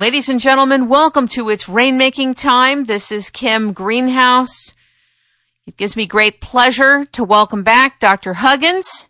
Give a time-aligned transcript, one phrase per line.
[0.00, 2.82] Ladies and gentlemen, welcome to It's Rainmaking Time.
[2.82, 4.74] This is Kim Greenhouse.
[5.68, 8.34] It gives me great pleasure to welcome back Dr.
[8.34, 9.06] Huggins.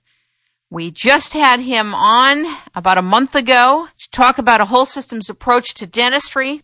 [0.69, 5.31] We just had him on about a month ago to talk about a whole systems
[5.31, 6.63] approach to dentistry.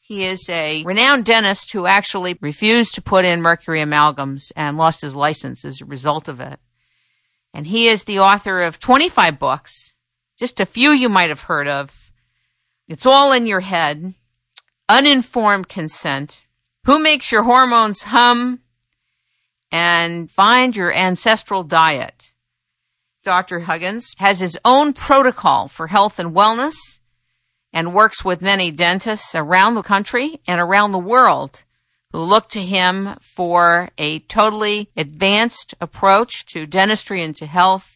[0.00, 5.00] He is a renowned dentist who actually refused to put in mercury amalgams and lost
[5.00, 6.60] his license as a result of it.
[7.54, 9.94] And he is the author of 25 books,
[10.38, 12.05] just a few you might have heard of
[12.88, 14.14] it's all in your head.
[14.88, 16.42] Uninformed consent.
[16.84, 18.60] Who makes your hormones hum?
[19.72, 22.30] And find your ancestral diet.
[23.24, 23.60] Dr.
[23.60, 26.76] Huggins has his own protocol for health and wellness
[27.72, 31.64] and works with many dentists around the country and around the world
[32.12, 37.95] who look to him for a totally advanced approach to dentistry and to health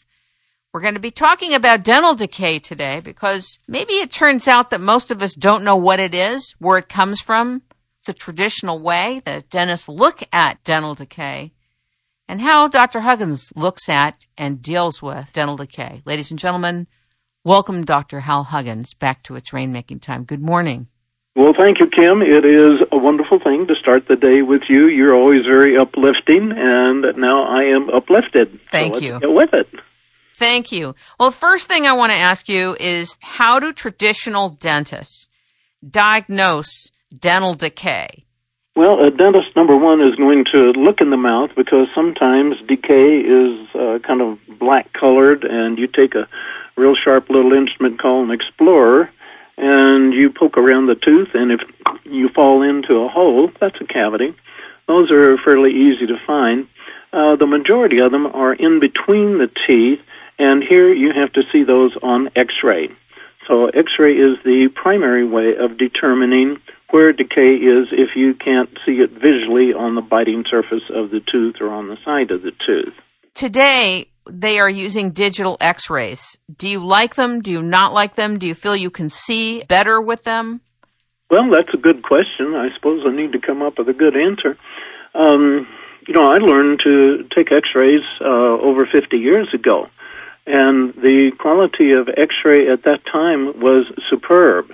[0.72, 4.80] we're going to be talking about dental decay today because maybe it turns out that
[4.80, 7.62] most of us don't know what it is, where it comes from,
[8.06, 11.52] the traditional way that dentists look at dental decay,
[12.28, 13.00] and how Dr.
[13.00, 16.02] Huggins looks at and deals with dental decay.
[16.04, 16.86] Ladies and gentlemen,
[17.42, 18.20] welcome Dr.
[18.20, 20.22] Hal Huggins back to its rainmaking time.
[20.22, 20.86] Good morning.
[21.34, 22.22] Well, thank you, Kim.
[22.22, 24.86] It is a wonderful thing to start the day with you.
[24.86, 28.60] You're always very uplifting, and now I am uplifted.
[28.70, 29.20] Thank so you.
[29.20, 29.68] Get with it.
[30.40, 30.94] Thank you.
[31.18, 35.28] Well, first thing I want to ask you is how do traditional dentists
[35.86, 38.24] diagnose dental decay?
[38.74, 43.18] Well, a dentist, number one, is going to look in the mouth because sometimes decay
[43.18, 46.26] is uh, kind of black colored, and you take a
[46.74, 49.10] real sharp little instrument called an explorer
[49.58, 51.60] and you poke around the tooth, and if
[52.04, 54.34] you fall into a hole, that's a cavity.
[54.88, 56.66] Those are fairly easy to find.
[57.12, 60.00] Uh, the majority of them are in between the teeth,
[60.40, 62.88] and here you have to see those on X-ray.
[63.46, 66.56] So X-ray is the primary way of determining
[66.88, 71.20] where decay is if you can't see it visually on the biting surface of the
[71.30, 72.94] tooth or on the side of the tooth.
[73.34, 76.38] Today, they are using digital x-rays.
[76.56, 77.42] Do you like them?
[77.42, 78.38] Do you not like them?
[78.38, 80.62] Do you feel you can see better with them?
[81.30, 82.54] Well, that's a good question.
[82.54, 84.56] I suppose I need to come up with a good answer.
[85.14, 85.68] Um,
[86.08, 89.88] you know, I learned to take x-rays uh, over 50 years ago
[90.46, 94.72] and the quality of X-ray at that time was superb.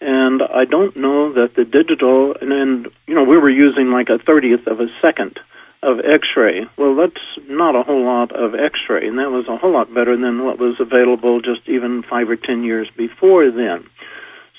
[0.00, 4.08] And I don't know that the digital, and, and you know, we were using like
[4.08, 5.40] a thirtieth of a second
[5.82, 6.66] of X-ray.
[6.76, 10.16] Well, that's not a whole lot of X-ray, and that was a whole lot better
[10.16, 13.86] than what was available just even five or ten years before then.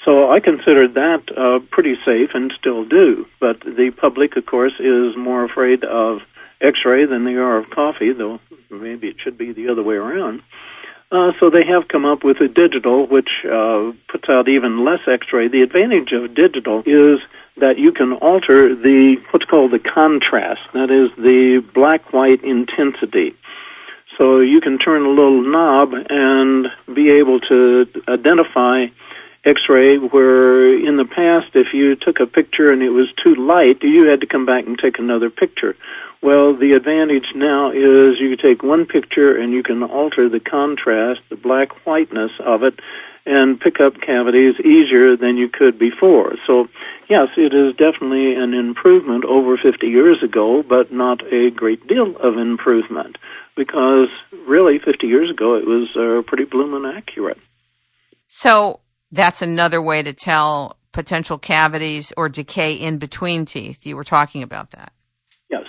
[0.05, 3.27] So I considered that uh, pretty safe and still do.
[3.39, 6.21] But the public, of course, is more afraid of
[6.61, 8.39] X-ray than they are of coffee, though
[8.69, 10.41] maybe it should be the other way around.
[11.11, 14.99] Uh, so they have come up with a digital, which uh, puts out even less
[15.07, 15.47] X-ray.
[15.47, 17.19] The advantage of digital is
[17.57, 20.61] that you can alter the what's called the contrast.
[20.73, 23.35] That is the black-white intensity.
[24.17, 28.85] So you can turn a little knob and be able to identify
[29.45, 33.81] X-ray where in the past if you took a picture and it was too light,
[33.81, 35.75] you had to come back and take another picture.
[36.21, 41.21] Well, the advantage now is you take one picture and you can alter the contrast,
[41.29, 42.77] the black whiteness of it,
[43.25, 46.35] and pick up cavities easier than you could before.
[46.45, 46.67] So,
[47.09, 52.17] yes, it is definitely an improvement over 50 years ago, but not a great deal
[52.17, 53.17] of improvement
[53.55, 54.07] because
[54.47, 57.39] really 50 years ago it was uh, pretty bloomin' accurate.
[58.27, 58.79] So,
[59.11, 63.85] that's another way to tell potential cavities or decay in between teeth.
[63.85, 64.91] You were talking about that.
[65.49, 65.65] Yes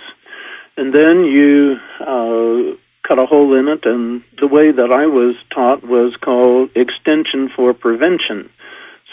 [0.81, 2.75] and then you uh,
[3.07, 3.85] cut a hole in it.
[3.85, 8.49] And the way that I was taught was called extension for prevention.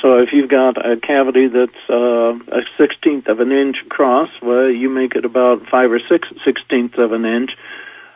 [0.01, 4.71] So if you've got a cavity that's uh, a sixteenth of an inch across, well,
[4.71, 7.51] you make it about five or six sixteenths of an inch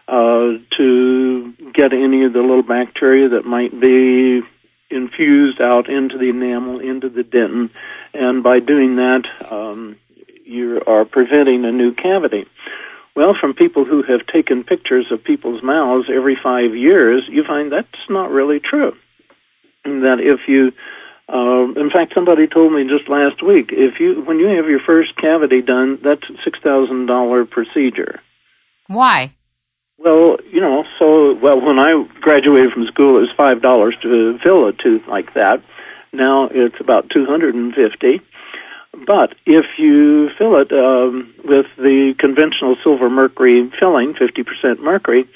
[0.06, 4.42] uh, to get any of the little bacteria that might be
[4.92, 7.70] infused out into the enamel, into the dentin,
[8.14, 9.96] and by doing that, um,
[10.44, 12.46] you are preventing a new cavity.
[13.14, 17.70] Well, from people who have taken pictures of people's mouths every five years, you find
[17.70, 18.96] that's not really true.
[19.84, 20.72] That if you,
[21.28, 24.80] uh, in fact, somebody told me just last week, if you when you have your
[24.80, 28.20] first cavity done, that's a six thousand dollar procedure.
[28.86, 29.34] Why?
[29.98, 34.38] Well, you know, so well when I graduated from school, it was five dollars to
[34.42, 35.62] fill a tooth like that.
[36.12, 38.20] Now it's about two hundred and fifty
[39.06, 45.28] but if you fill it um, with the conventional silver mercury filling, 50% mercury,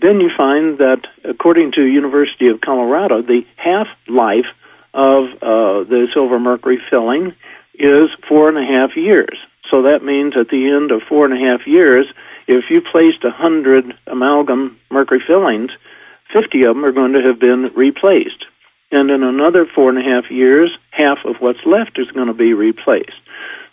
[0.00, 4.46] then you find that according to University of Colorado, the half life
[4.92, 7.34] of uh, the silver mercury filling
[7.74, 9.38] is four and a half years.
[9.70, 12.06] So that means at the end of four and a half years,
[12.46, 15.70] if you placed hundred amalgam mercury fillings,
[16.32, 18.44] fifty of them are going to have been replaced.
[18.90, 22.34] And in another four and a half years, half of what's left is going to
[22.34, 23.12] be replaced.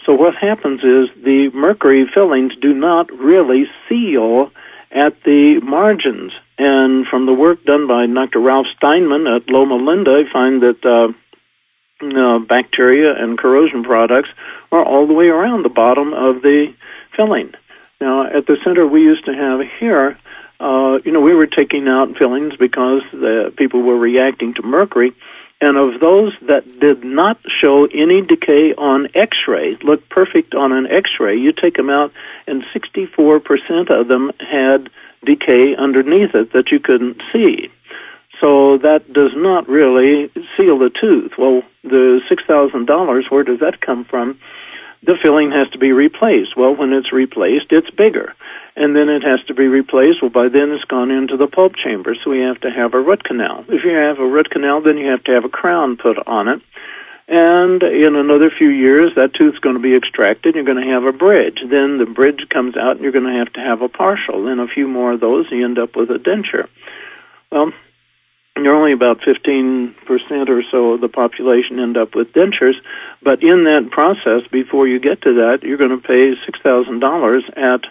[0.06, 4.52] So what happens is the mercury fillings do not really seal
[4.90, 6.32] at the margins.
[6.58, 8.40] And from the work done by Dr.
[8.40, 11.14] Ralph Steinman at Loma Linda, I find that uh,
[12.04, 14.30] uh, bacteria and corrosion products
[14.72, 16.74] are all the way around the bottom of the
[17.16, 17.54] filling.
[18.02, 20.18] Now, at the center we used to have here,
[20.60, 25.14] uh, you know, we were taking out fillings because the people were reacting to mercury.
[25.62, 30.88] And of those that did not show any decay on X-ray, looked perfect on an
[30.88, 32.12] X-ray, you take them out,
[32.48, 34.90] and 64% of them had
[35.24, 37.70] decay underneath it that you couldn't see.
[38.40, 41.34] So that does not really seal the tooth.
[41.38, 44.40] Well, the $6,000, where does that come from?
[45.04, 46.56] The filling has to be replaced.
[46.56, 48.34] Well, when it's replaced, it's bigger.
[48.76, 50.22] And then it has to be replaced.
[50.22, 53.02] Well, by then it's gone into the pulp chamber, so we have to have a
[53.02, 53.66] root canal.
[53.68, 56.48] If you have a root canal, then you have to have a crown put on
[56.48, 56.62] it.
[57.28, 60.56] And in another few years, that tooth's going to be extracted.
[60.56, 61.60] You're going to have a bridge.
[61.62, 64.44] Then the bridge comes out, and you're going to have to have a partial.
[64.46, 66.68] Then a few more of those, you end up with a denture.
[67.52, 67.72] Well,
[68.58, 69.96] only about 15%
[70.50, 72.76] or so of the population end up with dentures,
[73.24, 77.82] but in that process, before you get to that, you're going to pay $6,000 at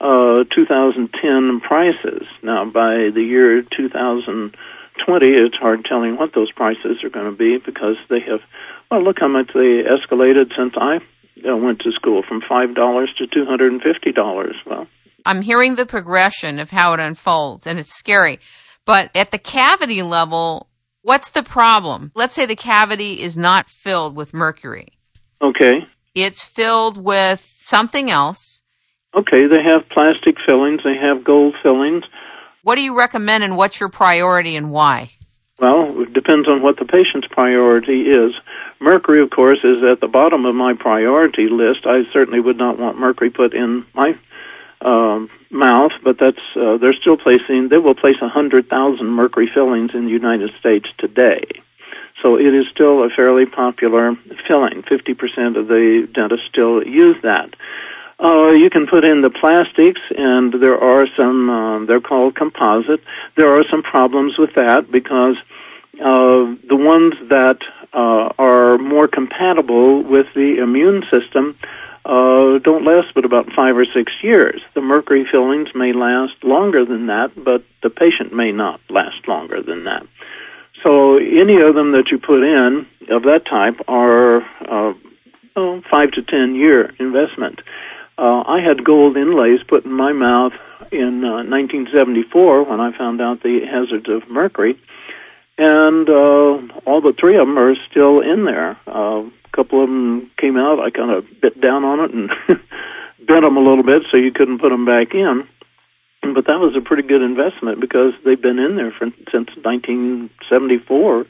[0.00, 2.26] uh, 2010 prices.
[2.42, 7.58] Now, by the year 2020, it's hard telling what those prices are going to be
[7.58, 8.40] because they have,
[8.90, 10.98] well, look how much they escalated since I
[11.48, 14.52] uh, went to school from $5 to $250.
[14.66, 14.86] Well,
[15.24, 18.38] I'm hearing the progression of how it unfolds, and it's scary.
[18.84, 20.68] But at the cavity level,
[21.02, 22.12] what's the problem?
[22.14, 24.88] Let's say the cavity is not filled with mercury.
[25.42, 25.86] Okay.
[26.14, 28.62] It's filled with something else.
[29.14, 32.04] Okay, they have plastic fillings, they have gold fillings.
[32.62, 35.12] What do you recommend and what's your priority and why?
[35.58, 38.32] Well, it depends on what the patient's priority is.
[38.80, 41.80] Mercury, of course, is at the bottom of my priority list.
[41.84, 44.18] I certainly would not want mercury put in my
[44.80, 47.68] um, mouth, but that's uh, they're still placing.
[47.68, 51.44] They will place a hundred thousand mercury fillings in the United States today.
[52.22, 54.16] So it is still a fairly popular
[54.46, 54.82] filling.
[54.82, 57.54] Fifty percent of the dentists still use that.
[58.22, 61.50] Uh, you can put in the plastics, and there are some.
[61.50, 63.02] Uh, they're called composite.
[63.36, 65.36] There are some problems with that because
[65.94, 67.58] uh, the ones that
[67.92, 71.58] uh, are more compatible with the immune system
[72.10, 74.60] uh, don't last but about five or six years.
[74.74, 79.62] The mercury fillings may last longer than that, but the patient may not last longer
[79.62, 80.04] than that.
[80.82, 84.94] So any of them that you put in of that type are uh,
[85.54, 87.60] oh, five to ten year investment.
[88.18, 90.52] Uh, I had gold inlays put in my mouth
[90.90, 94.76] in uh, 1974 when I found out the hazards of mercury,
[95.60, 98.78] and uh, all but three of them are still in there.
[98.88, 100.80] Uh, a couple of them came out.
[100.80, 102.30] I kind of bit down on it and
[103.26, 105.46] bent them a little bit so you couldn't put them back in.
[106.22, 111.26] But that was a pretty good investment because they've been in there for, since 1974.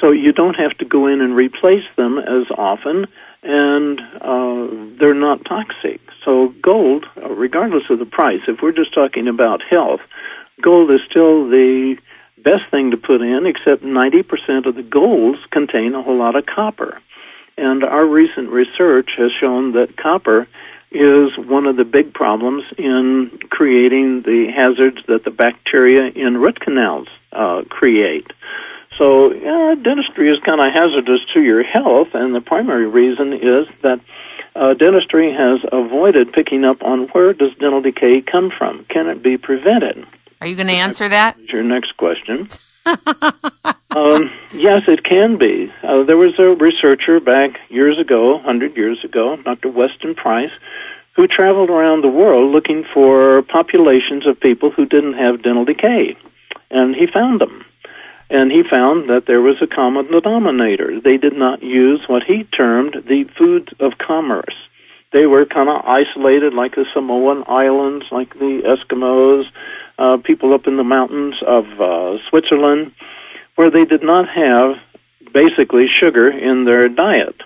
[0.00, 3.08] So you don't have to go in and replace them as often,
[3.42, 6.00] and uh, they're not toxic.
[6.24, 10.00] So gold, regardless of the price, if we're just talking about health,
[10.62, 11.96] gold is still the
[12.42, 16.46] best thing to put in, except 90% of the golds contain a whole lot of
[16.46, 17.00] copper.
[17.56, 20.48] And our recent research has shown that copper
[20.90, 26.58] is one of the big problems in creating the hazards that the bacteria in root
[26.58, 28.26] canals uh, create.
[28.98, 33.66] So, yeah, dentistry is kind of hazardous to your health, and the primary reason is
[33.82, 34.00] that
[34.54, 38.84] uh, dentistry has avoided picking up on where does dental decay come from.
[38.90, 40.06] Can it be prevented?
[40.40, 41.38] Are you going to answer that?
[41.52, 42.48] Your next question.
[42.86, 45.70] um, yes, it can be.
[45.82, 49.68] Uh, there was a researcher back years ago, 100 years ago, Dr.
[49.68, 50.50] Weston Price,
[51.14, 56.16] who traveled around the world looking for populations of people who didn't have dental decay.
[56.70, 57.64] And he found them.
[58.30, 61.00] And he found that there was a common denominator.
[61.00, 64.54] They did not use what he termed the foods of commerce.
[65.12, 69.44] They were kind of isolated, like the Samoan Islands, like the Eskimos,
[69.98, 72.92] uh, people up in the mountains of uh, Switzerland,
[73.56, 74.76] where they did not have
[75.32, 77.36] basically sugar in their diet.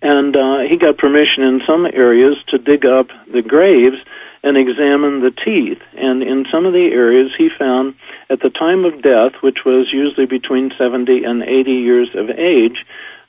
[0.00, 3.96] And uh, he got permission in some areas to dig up the graves
[4.42, 5.80] and examine the teeth.
[5.96, 7.94] And in some of the areas, he found
[8.30, 12.84] at the time of death, which was usually between 70 and 80 years of age,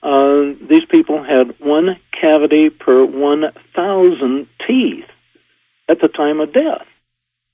[0.05, 5.05] uh, these people had one cavity per 1,000 teeth
[5.89, 6.85] at the time of death.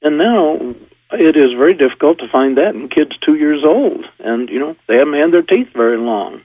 [0.01, 0.75] And now
[1.13, 4.05] it is very difficult to find that in kids two years old.
[4.19, 6.41] And, you know, they haven't had their teeth very long.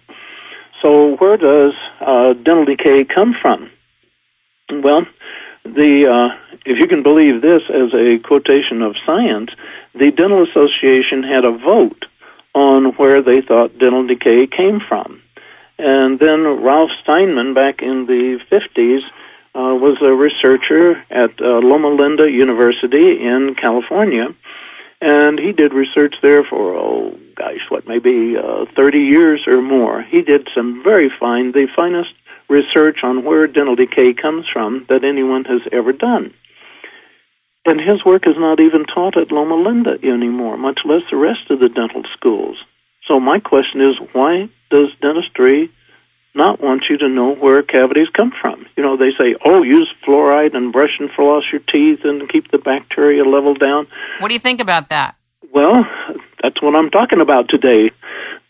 [0.80, 3.68] So where does uh, dental decay come from?
[4.70, 5.06] Well,
[5.64, 9.50] the uh, if you can believe this as a quotation of science,
[9.94, 12.04] the Dental Association had a vote
[12.54, 15.22] on where they thought dental decay came from.
[15.78, 19.00] And then Ralph Steinman, back in the 50s,
[19.54, 24.28] uh, was a researcher at uh, Loma Linda University in California,
[25.00, 30.02] and he did research there for oh gosh, what maybe uh, 30 years or more.
[30.02, 32.12] He did some very fine, the finest
[32.48, 36.32] research on where dental decay comes from that anyone has ever done.
[37.64, 41.50] And his work is not even taught at Loma Linda anymore, much less the rest
[41.50, 42.56] of the dental schools.
[43.06, 45.70] So my question is, why does dentistry
[46.34, 48.66] not want you to know where cavities come from?
[48.76, 52.50] You know, they say, oh, use fluoride and brush and floss your teeth and keep
[52.50, 53.86] the bacteria level down.
[54.20, 55.16] What do you think about that?
[55.52, 55.84] Well,
[56.42, 57.90] that's what I'm talking about today.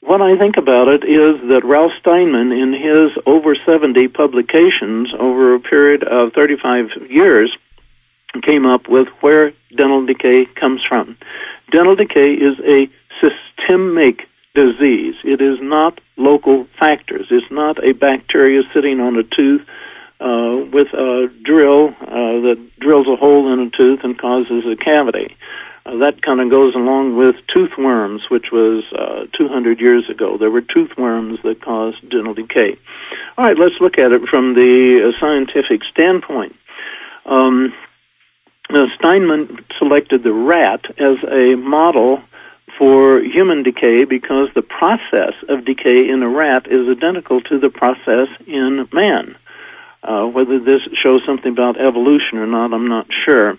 [0.01, 5.55] What I think about it is that Ralph Steinman, in his over 70 publications over
[5.55, 7.57] a period of 35 years,
[8.43, 11.17] came up with where dental decay comes from.
[11.73, 12.89] Dental decay is a
[13.21, 15.15] systemic disease.
[15.23, 17.27] It is not local factors.
[17.31, 19.63] It's not a bacteria sitting on a tooth
[20.19, 24.75] uh, with a drill uh, that drills a hole in a tooth and causes a
[24.83, 25.37] cavity.
[25.85, 30.39] Uh, that kind of goes along with tooth worms, which was uh, 200 years ago.
[30.39, 32.79] There were tooth worms that caused dental decay.
[33.37, 36.57] All right, let's look at it from the uh, scientific standpoint.
[37.27, 37.75] Um,
[38.71, 42.23] now, Steinman selected the rat as a model
[42.79, 47.71] for human decay because the process of decay in a rat is identical to the
[47.71, 49.37] process in man.
[50.03, 53.59] Uh, whether this shows something about evolution or not, I'm not sure.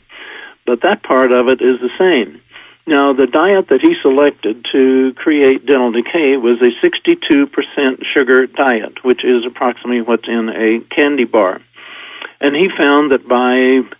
[0.66, 2.42] But that part of it is the same.
[2.86, 9.04] Now, the diet that he selected to create dental decay was a 62% sugar diet,
[9.04, 11.62] which is approximately what's in a candy bar.
[12.40, 13.97] And he found that by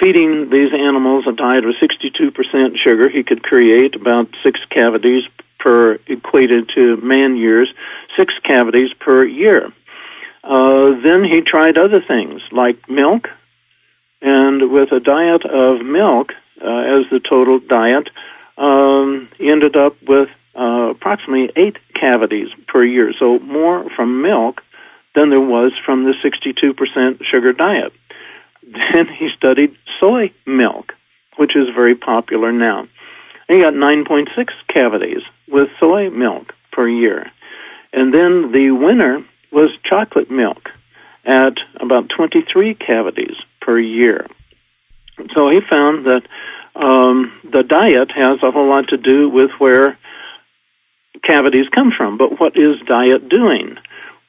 [0.00, 5.24] feeding these animals a diet of 62% sugar, he could create about six cavities
[5.58, 7.72] per equated to man years,
[8.16, 9.72] six cavities per year.
[10.44, 13.28] Uh, then he tried other things like milk,
[14.20, 16.32] and with a diet of milk
[16.62, 18.08] uh, as the total diet,
[18.56, 24.62] um, he ended up with uh, approximately eight cavities per year, so more from milk
[25.14, 27.92] than there was from the 62% sugar diet.
[28.72, 30.92] Then he studied soy milk,
[31.36, 32.80] which is very popular now.
[33.48, 34.26] And he got 9.6
[34.72, 37.30] cavities with soy milk per year.
[37.92, 40.68] And then the winner was chocolate milk
[41.24, 44.26] at about 23 cavities per year.
[45.34, 46.22] So he found that
[46.74, 49.98] um, the diet has a whole lot to do with where
[51.24, 52.18] cavities come from.
[52.18, 53.76] But what is diet doing?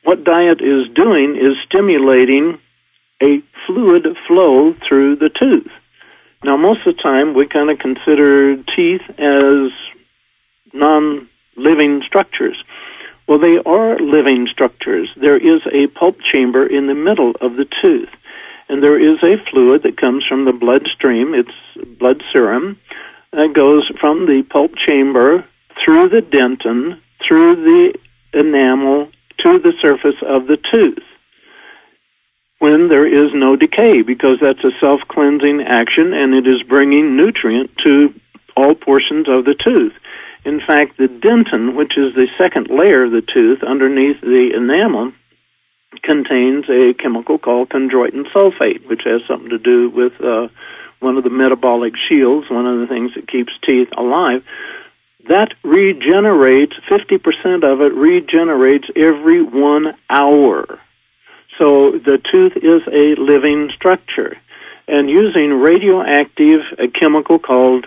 [0.04, 2.60] What diet is doing is stimulating
[3.22, 5.72] a fluid flow through the tooth.
[6.44, 9.72] Now, most of the time, we kind of consider teeth as
[10.74, 12.64] non living structures.
[13.28, 15.10] Well, they are living structures.
[15.20, 18.10] There is a pulp chamber in the middle of the tooth,
[18.70, 21.34] and there is a fluid that comes from the bloodstream.
[21.34, 22.80] It's blood serum
[23.32, 25.46] that goes from the pulp chamber
[25.84, 27.94] through the dentin, through the
[28.34, 29.10] enamel,
[29.44, 31.04] to the surface of the tooth
[32.60, 37.72] when there is no decay because that's a self-cleansing action and it is bringing nutrient
[37.84, 38.14] to
[38.56, 39.94] all portions of the tooth.
[40.46, 45.14] In fact, the dentin, which is the second layer of the tooth underneath the enamel,
[46.04, 50.48] contains a chemical called chondroitin sulfate, which has something to do with uh,
[51.00, 54.44] one of the metabolic shields, one of the things that keeps teeth alive.
[55.28, 60.80] That regenerates, 50% of it regenerates every one hour.
[61.60, 64.38] So the tooth is a living structure.
[64.88, 67.86] And using radioactive, a chemical called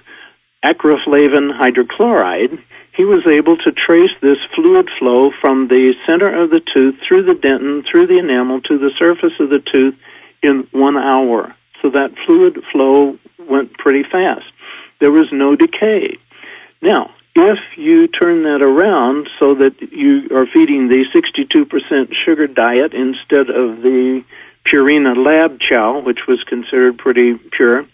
[0.64, 2.62] acriflavine hydrochloride,
[2.94, 7.24] he was able to trace this fluid flow from the center of the tooth through
[7.24, 9.96] the dentin, through the enamel, to the surface of the tooth
[10.42, 11.54] in one hour.
[11.80, 14.44] So that fluid flow went pretty fast.
[15.00, 16.18] There was no decay.
[16.82, 22.92] Now, if you turn that around so that you are feeding the 62% sugar diet
[22.92, 24.22] instead of the
[24.66, 27.86] Purina Lab Chow, which was considered pretty pure,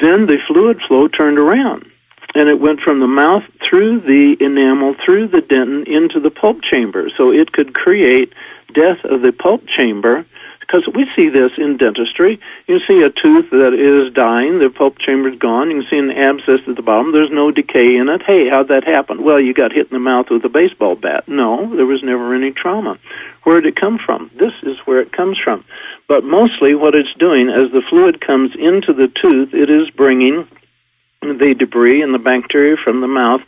[0.00, 1.86] Then the fluid flow turned around
[2.34, 6.62] and it went from the mouth through the enamel, through the dentin, into the pulp
[6.62, 7.10] chamber.
[7.16, 8.32] So it could create
[8.74, 10.24] death of the pulp chamber
[10.72, 12.40] because we see this in dentistry.
[12.66, 15.70] You see a tooth that is dying, the pulp chamber's gone.
[15.70, 17.12] You can see an abscess at the bottom.
[17.12, 18.22] There's no decay in it.
[18.26, 19.22] Hey, how'd that happen?
[19.22, 21.28] Well, you got hit in the mouth with a baseball bat.
[21.28, 22.98] No, there was never any trauma.
[23.44, 24.30] Where did it come from?
[24.38, 25.64] This is where it comes from.
[26.08, 30.48] But mostly what it's doing, as the fluid comes into the tooth, it is bringing
[31.20, 33.42] the debris and the bacteria from the mouth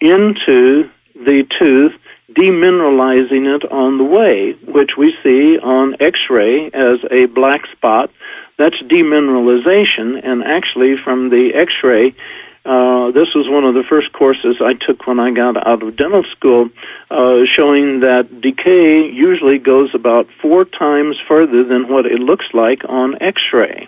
[0.00, 1.92] into the tooth,
[2.34, 8.10] demineralizing it on the way, which we see on x-ray as a black spot.
[8.58, 12.14] That's demineralization, and actually from the x-ray,
[12.64, 15.96] uh, this was one of the first courses I took when I got out of
[15.96, 16.70] dental school,
[17.10, 22.80] uh, showing that decay usually goes about four times further than what it looks like
[22.88, 23.86] on X-ray.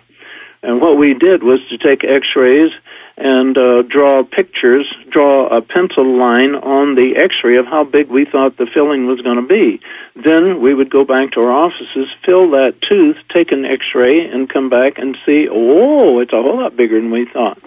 [0.62, 2.70] And what we did was to take X-rays
[3.16, 8.26] and uh, draw pictures, draw a pencil line on the x-ray of how big we
[8.26, 9.80] thought the filling was going to be.
[10.14, 14.52] Then we would go back to our offices, fill that tooth, take an x-ray, and
[14.52, 17.58] come back and see, oh, it's a whole lot bigger than we thought.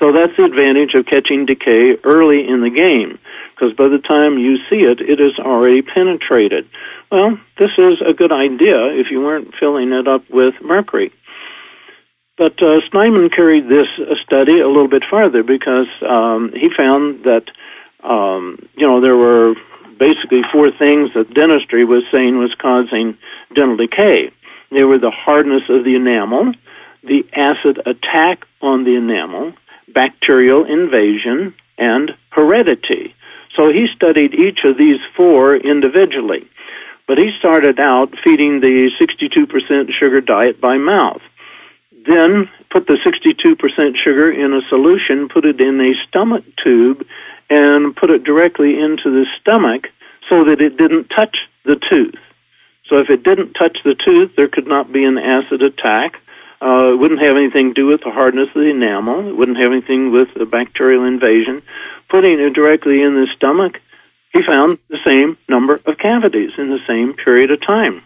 [0.00, 3.18] So that's the advantage of catching decay early in the game,
[3.54, 6.68] because by the time you see it, it is already penetrated.
[7.10, 11.12] Well, this is a good idea if you weren't filling it up with mercury.
[12.38, 13.88] But uh, Steinman carried this
[14.24, 17.50] study a little bit farther because um, he found that
[18.04, 19.54] um, you know there were
[19.98, 23.18] basically four things that dentistry was saying was causing
[23.54, 24.30] dental decay.
[24.70, 26.52] They were the hardness of the enamel,
[27.02, 29.54] the acid attack on the enamel,
[29.88, 33.16] bacterial invasion, and heredity.
[33.56, 36.48] So he studied each of these four individually.
[37.08, 41.22] But he started out feeding the 62% sugar diet by mouth.
[42.08, 47.06] Then put the 62% sugar in a solution, put it in a stomach tube,
[47.50, 49.88] and put it directly into the stomach
[50.28, 52.16] so that it didn't touch the tooth.
[52.88, 56.14] So if it didn't touch the tooth, there could not be an acid attack.
[56.62, 59.28] Uh, it wouldn't have anything to do with the hardness of the enamel.
[59.28, 61.62] It wouldn't have anything with the bacterial invasion.
[62.08, 63.80] Putting it directly in the stomach,
[64.32, 68.02] he found the same number of cavities in the same period of time.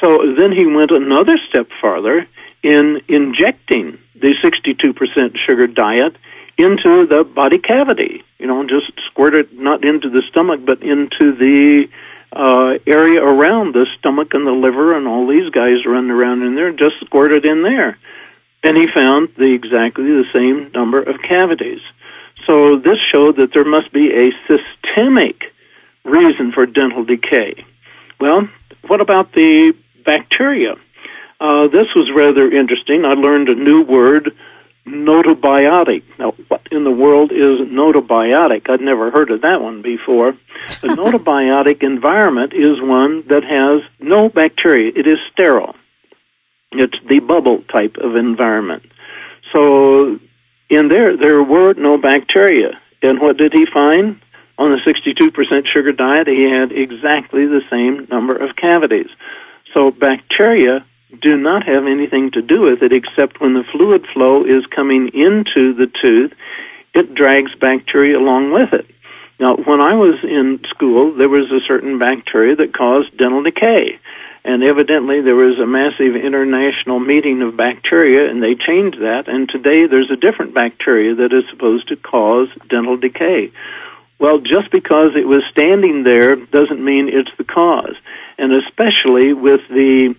[0.00, 2.26] So then he went another step farther
[2.66, 6.16] in injecting the 62% sugar diet
[6.58, 8.24] into the body cavity.
[8.38, 11.88] You know, just squirt it not into the stomach, but into the
[12.32, 16.56] uh, area around the stomach and the liver and all these guys running around in
[16.56, 16.72] there.
[16.72, 17.98] Just squirt it in there,
[18.64, 21.80] and he found the exactly the same number of cavities.
[22.46, 25.52] So this showed that there must be a systemic
[26.04, 27.64] reason for dental decay.
[28.18, 28.48] Well,
[28.88, 29.72] what about the
[30.04, 30.74] bacteria?
[31.40, 33.04] Uh, this was rather interesting.
[33.04, 34.34] I learned a new word,
[34.86, 36.02] gnotobiotic.
[36.18, 38.70] Now, what in the world is gnotobiotic?
[38.70, 40.30] I'd never heard of that one before.
[40.30, 40.34] A
[40.82, 44.92] gnotobiotic environment is one that has no bacteria.
[44.94, 45.74] It is sterile.
[46.72, 48.84] It's the bubble type of environment.
[49.52, 50.18] So,
[50.68, 52.80] in there, there were no bacteria.
[53.02, 54.20] And what did he find?
[54.58, 59.08] On the 62% sugar diet, he had exactly the same number of cavities.
[59.74, 60.84] So bacteria
[61.22, 65.08] do not have anything to do with it except when the fluid flow is coming
[65.14, 66.32] into the tooth,
[66.94, 68.86] it drags bacteria along with it.
[69.38, 73.98] Now, when I was in school, there was a certain bacteria that caused dental decay.
[74.44, 79.48] And evidently there was a massive international meeting of bacteria and they changed that and
[79.48, 83.50] today there's a different bacteria that is supposed to cause dental decay.
[84.20, 87.96] Well, just because it was standing there doesn't mean it's the cause.
[88.38, 90.14] And especially with the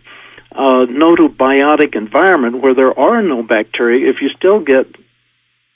[0.58, 4.88] uh, gnotobiotic environment where there are no bacteria, if you still get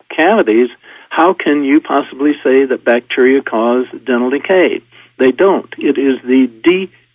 [0.10, 0.70] cavities,
[1.10, 4.82] how can you possibly say that bacteria cause dental decay?
[5.20, 5.72] They don't.
[5.78, 6.50] It is the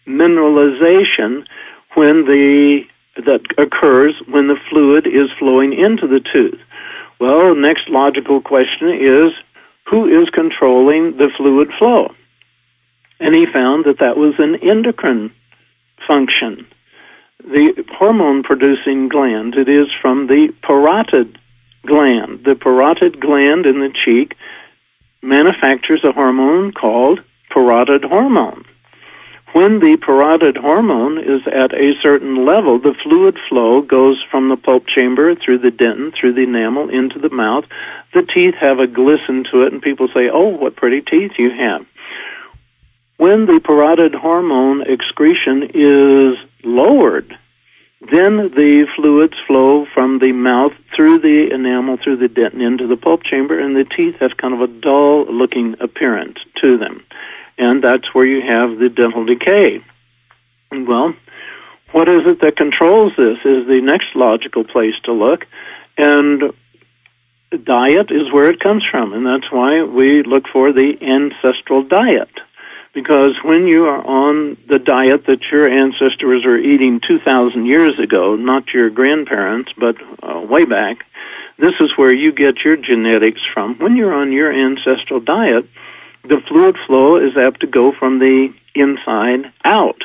[0.07, 1.45] demineralization
[1.95, 2.83] when the
[3.17, 6.61] that occurs when the fluid is flowing into the tooth.
[7.19, 9.33] Well, next logical question is
[9.87, 12.15] who is controlling the fluid flow?
[13.19, 15.33] And he found that that was an endocrine
[16.07, 16.67] function
[17.46, 19.55] the hormone producing gland.
[19.55, 21.37] It is from the parotid
[21.87, 22.44] gland.
[22.44, 24.35] The parotid gland in the cheek
[25.22, 27.20] manufactures a hormone called
[27.51, 28.64] parotid hormone.
[29.53, 34.57] When the parotid hormone is at a certain level, the fluid flow goes from the
[34.57, 37.64] pulp chamber through the dentin, through the enamel, into the mouth.
[38.12, 41.51] The teeth have a glisten to it, and people say, Oh, what pretty teeth you
[41.51, 41.87] have.
[43.19, 47.37] When the parotid hormone excretion is lowered,
[48.01, 52.97] Then the fluids flow from the mouth through the enamel, through the dentin into the
[52.97, 57.03] pulp chamber, and the teeth have kind of a dull looking appearance to them.
[57.57, 59.83] And that's where you have the dental decay.
[60.71, 61.15] Well,
[61.93, 65.47] what is it that controls this is the next logical place to look.
[65.97, 66.53] And
[67.65, 72.29] diet is where it comes from, and that's why we look for the ancestral diet.
[72.97, 78.37] Because when you are on the diet that your ancestors were eating 2,000 years ago,
[78.37, 81.05] not your grandparents, but uh, way back,
[81.59, 83.79] this is where you get your genetics from.
[83.81, 85.69] When you're on your ancestral diet,
[86.25, 90.01] the fluid flow is apt to go from the inside out.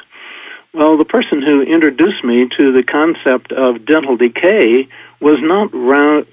[0.74, 4.90] Well, the person who introduced me to the concept of dental decay
[5.22, 5.70] was not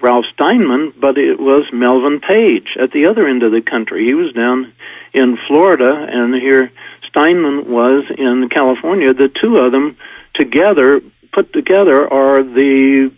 [0.01, 4.05] Ralph Steinman, but it was Melvin Page at the other end of the country.
[4.05, 4.73] He was down
[5.13, 6.71] in Florida, and here
[7.07, 9.13] Steinman was in California.
[9.13, 9.95] The two of them
[10.33, 13.11] together, put together, are the,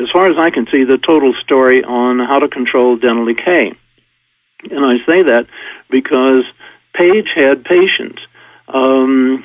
[0.00, 3.72] as far as I can see, the total story on how to control dental decay.
[4.70, 5.46] And I say that
[5.90, 6.44] because
[6.94, 8.20] Page had patients.
[8.66, 9.44] Um,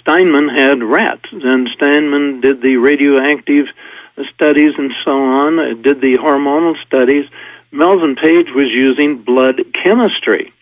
[0.00, 3.66] Steinman had rats, and Steinman did the radioactive
[4.34, 7.24] studies and so on, uh, did the hormonal studies.
[7.70, 10.52] Melvin Page was using blood chemistry.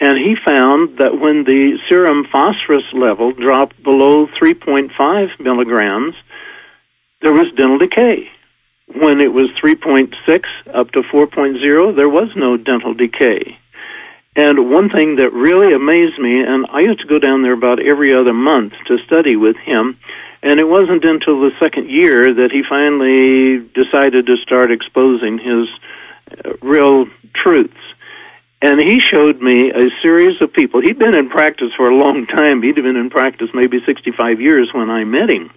[0.00, 6.14] And he found that when the serum phosphorus level dropped below 3.5 milligrams,
[7.20, 8.28] there was dental decay.
[8.88, 10.12] When it was 3.6
[10.74, 13.56] up to 4.0, there was no dental decay.
[14.34, 17.80] And one thing that really amazed me, and I used to go down there about
[17.80, 19.98] every other month to study with him,
[20.42, 25.68] and it wasn't until the second year that he finally decided to start exposing his
[26.44, 27.76] uh, real truths.
[28.60, 30.80] And he showed me a series of people.
[30.80, 32.62] He'd been in practice for a long time.
[32.62, 35.50] He'd been in practice maybe 65 years when I met him.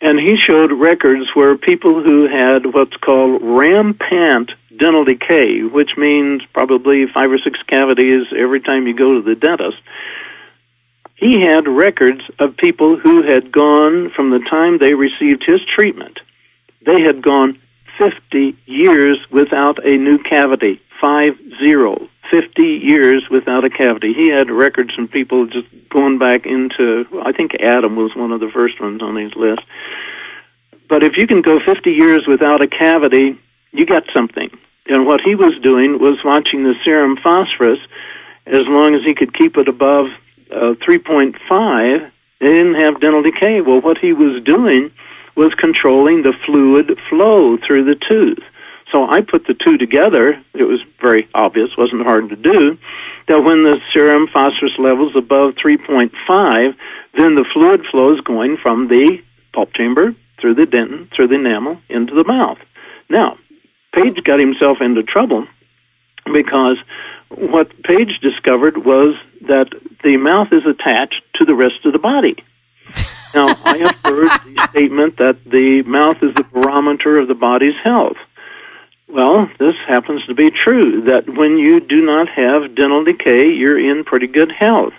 [0.00, 6.42] And he showed records where people who had what's called rampant dental decay, which means
[6.52, 9.78] probably five or six cavities every time you go to the dentist.
[11.22, 16.18] He had records of people who had gone from the time they received his treatment.
[16.84, 17.60] They had gone
[17.96, 20.80] 50 years without a new cavity.
[21.00, 22.08] Five zero.
[22.28, 24.12] 50 years without a cavity.
[24.12, 28.40] He had records from people just going back into, I think Adam was one of
[28.40, 29.62] the first ones on his list.
[30.88, 33.38] But if you can go 50 years without a cavity,
[33.70, 34.50] you got something.
[34.86, 37.78] And what he was doing was watching the serum phosphorus.
[38.44, 40.06] As long as he could keep it above
[40.52, 42.10] uh, 3.5,
[42.40, 43.60] they didn't have dental decay.
[43.60, 44.90] Well, what he was doing
[45.36, 48.42] was controlling the fluid flow through the tooth.
[48.90, 50.42] So I put the two together.
[50.54, 52.76] It was very obvious, wasn't hard to do,
[53.28, 56.74] that when the serum phosphorus levels above 3.5,
[57.16, 59.18] then the fluid flow is going from the
[59.54, 62.58] pulp chamber through the dentin, through the enamel, into the mouth.
[63.08, 63.38] Now,
[63.94, 65.46] Page got himself into trouble
[66.32, 66.78] because
[67.36, 69.68] what Page discovered was that
[70.04, 72.36] the mouth is attached to the rest of the body.
[73.34, 77.72] Now, I have heard the statement that the mouth is the barometer of the body's
[77.82, 78.18] health.
[79.08, 83.78] Well, this happens to be true, that when you do not have dental decay, you're
[83.78, 84.92] in pretty good health.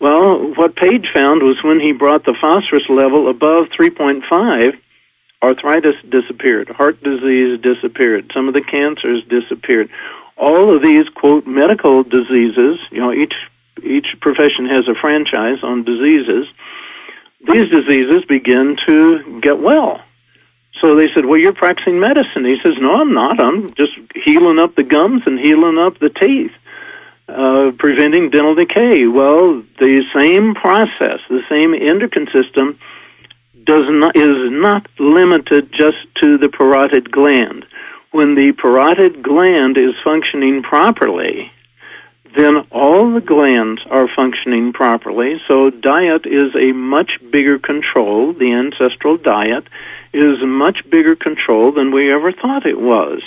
[0.00, 4.78] Well, what Page found was when he brought the phosphorus level above 3.5,
[5.42, 9.90] arthritis disappeared, heart disease disappeared, some of the cancers disappeared.
[10.36, 13.34] All of these quote medical diseases, you know, each
[13.82, 16.46] each profession has a franchise on diseases.
[17.46, 20.00] These diseases begin to get well.
[20.80, 23.40] So they said, "Well, you're practicing medicine." He says, "No, I'm not.
[23.40, 26.52] I'm just healing up the gums and healing up the teeth."
[27.28, 29.08] Uh, preventing dental decay.
[29.08, 32.78] Well, the same process, the same endocrine system
[33.64, 37.66] does not, is not limited just to the parotid gland.
[38.16, 41.52] When the parotid gland is functioning properly,
[42.34, 45.34] then all the glands are functioning properly.
[45.46, 48.32] So diet is a much bigger control.
[48.32, 49.64] The ancestral diet
[50.14, 53.20] is much bigger control than we ever thought it was.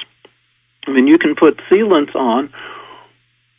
[0.87, 2.51] I mean, you can put sealants on.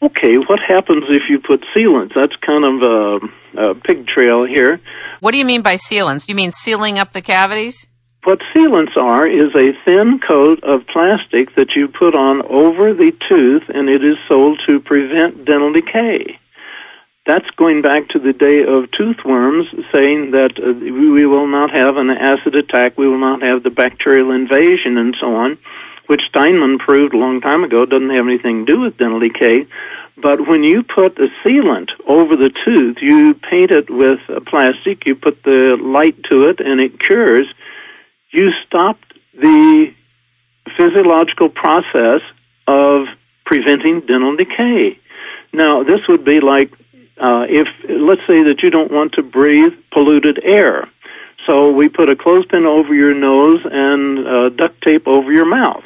[0.02, 2.10] Okay, what happens if you put sealants?
[2.12, 4.80] That's kind of a, a pig trail here.
[5.20, 6.28] What do you mean by sealants?
[6.28, 7.86] You mean sealing up the cavities?
[8.24, 13.12] What sealants are is a thin coat of plastic that you put on over the
[13.28, 16.38] tooth, and it is sold to prevent dental decay.
[17.26, 21.70] That's going back to the day of tooth worms, saying that uh, we will not
[21.70, 25.58] have an acid attack, we will not have the bacterial invasion, and so on.
[26.10, 29.64] which Steinman proved a long time ago doesn't have anything to do with dental decay.
[30.20, 35.14] But when you put a sealant over the tooth, you paint it with plastic, you
[35.14, 37.46] put the light to it, and it cures.
[38.32, 39.92] You stopped the
[40.76, 42.20] physiological process
[42.66, 43.06] of
[43.44, 44.98] preventing dental decay.
[45.52, 46.72] Now, this would be like
[47.20, 50.88] uh, if, let's say that you don't want to breathe polluted air.
[51.46, 55.82] So we put a clothespin over your nose and uh, duct tape over your mouth.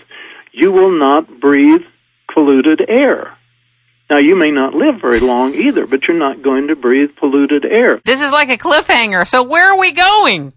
[0.53, 1.83] You will not breathe
[2.33, 3.37] polluted air.
[4.11, 7.65] Now, you may not live very long either, but you're not going to breathe polluted
[7.65, 8.01] air.
[8.05, 9.27] This is like a cliffhanger.
[9.27, 10.53] So where are we going?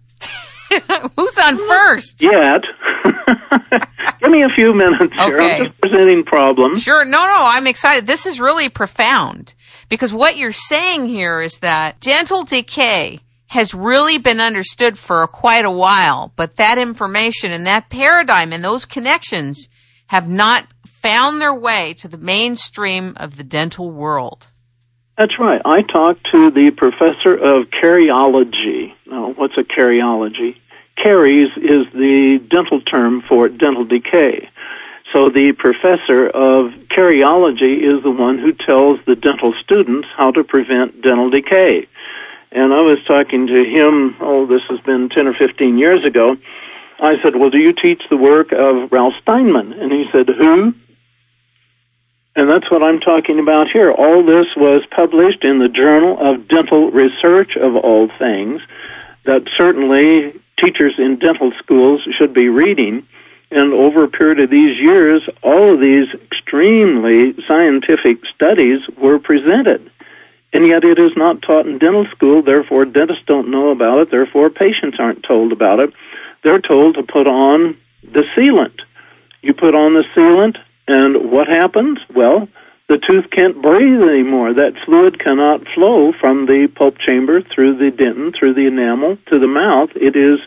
[1.16, 2.22] Who's on first?
[2.22, 2.62] Yet.
[4.20, 5.36] Give me a few minutes here.
[5.36, 5.56] Okay.
[5.56, 6.82] I'm just presenting problems.
[6.82, 7.04] Sure.
[7.04, 8.06] No, no, I'm excited.
[8.06, 9.54] This is really profound
[9.88, 15.64] because what you're saying here is that dental decay has really been understood for quite
[15.64, 19.68] a while, but that information and that paradigm and those connections
[20.08, 24.46] have not found their way to the mainstream of the dental world.
[25.18, 25.60] That's right.
[25.64, 28.94] I talked to the professor of cariology.
[29.04, 30.54] Now, what's a cariology?
[30.96, 34.48] Caries is the dental term for dental decay.
[35.12, 40.44] So the professor of cariology is the one who tells the dental students how to
[40.44, 41.88] prevent dental decay.
[42.52, 46.36] And I was talking to him, oh, this has been 10 or 15 years ago.
[47.00, 49.72] I said, well, do you teach the work of Ralph Steinman?
[49.72, 50.74] And he said, who?
[52.38, 53.90] And that's what I'm talking about here.
[53.90, 58.60] All this was published in the Journal of Dental Research, of all things,
[59.24, 63.04] that certainly teachers in dental schools should be reading.
[63.50, 69.90] And over a period of these years, all of these extremely scientific studies were presented.
[70.52, 74.10] And yet it is not taught in dental school, therefore dentists don't know about it,
[74.12, 75.92] therefore patients aren't told about it.
[76.44, 78.78] They're told to put on the sealant.
[79.42, 80.56] You put on the sealant,
[80.88, 81.98] and what happens?
[82.14, 82.48] Well,
[82.88, 84.54] the tooth can't breathe anymore.
[84.54, 89.38] That fluid cannot flow from the pulp chamber through the dentin, through the enamel to
[89.38, 89.90] the mouth.
[89.94, 90.40] It is,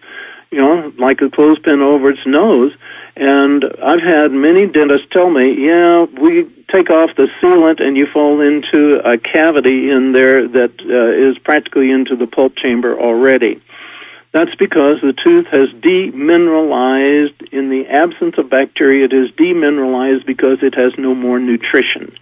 [0.50, 2.74] you know, like a clothespin over its nose.
[3.16, 8.08] And I've had many dentists tell me, yeah, we take off the sealant and you
[8.12, 13.62] fall into a cavity in there that uh, is practically into the pulp chamber already.
[14.34, 17.52] That's because the tooth has demineralized.
[17.52, 22.16] In the absence of bacteria, it is demineralized because it has no more nutrition.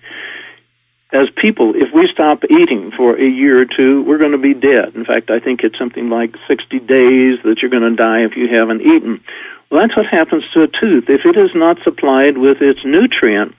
[1.12, 4.54] As people, if we stop eating for a year or two, we're going to be
[4.54, 4.96] dead.
[4.96, 8.36] In fact, I think it's something like 60 days that you're going to die if
[8.36, 9.24] you haven't eaten.
[9.70, 11.06] Well, that's what happens to a tooth.
[11.10, 13.56] If it is not supplied with its nutrient,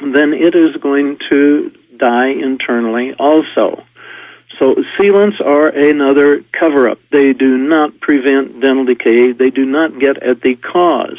[0.00, 3.84] then it is going to die internally also.
[4.58, 6.98] So sealants are another cover up.
[7.12, 9.32] They do not prevent dental decay.
[9.32, 11.18] They do not get at the cause.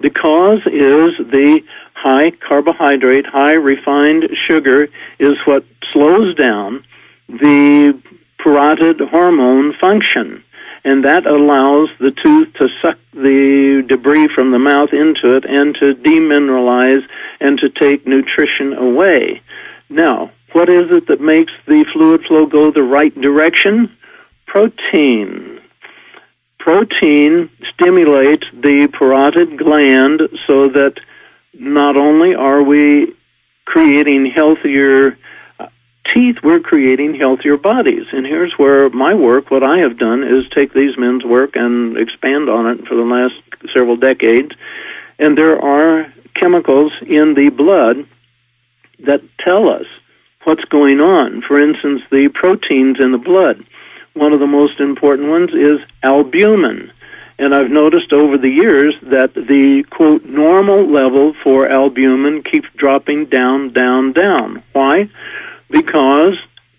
[0.00, 1.60] The cause is the
[1.94, 6.84] high carbohydrate, high refined sugar is what slows down
[7.28, 7.98] the
[8.38, 10.42] parotid hormone function.
[10.84, 15.74] And that allows the tooth to suck the debris from the mouth into it and
[15.76, 17.02] to demineralize
[17.40, 19.40] and to take nutrition away.
[19.88, 23.94] Now, what is it that makes the fluid flow go the right direction?
[24.46, 25.60] Protein.
[26.60, 30.94] Protein stimulates the parotid gland so that
[31.52, 33.14] not only are we
[33.64, 35.18] creating healthier
[35.58, 35.66] uh,
[36.14, 38.06] teeth, we're creating healthier bodies.
[38.12, 41.96] And here's where my work, what I have done, is take these men's work and
[41.98, 43.34] expand on it for the last
[43.74, 44.52] several decades.
[45.18, 48.06] And there are chemicals in the blood
[49.00, 49.86] that tell us
[50.44, 51.42] what's going on.
[51.42, 53.64] For instance, the proteins in the blood.
[54.14, 56.92] One of the most important ones is albumin.
[57.38, 63.26] And I've noticed over the years that the quote normal level for albumin keeps dropping
[63.26, 64.62] down, down, down.
[64.72, 65.10] Why?
[65.68, 66.34] Because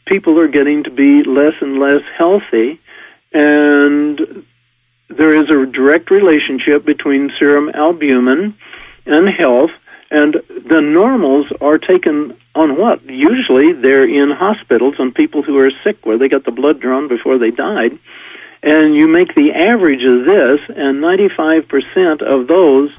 [0.05, 2.79] people are getting to be less and less healthy
[3.35, 4.45] and
[5.09, 8.55] there is a direct relationship between serum albumin
[9.05, 9.71] and health
[10.15, 13.03] and the normals are taken on what?
[13.05, 17.07] Usually they're in hospitals on people who are sick where they got the blood drawn
[17.07, 17.99] before they died
[18.65, 22.89] and you make the average of this, and 95% of those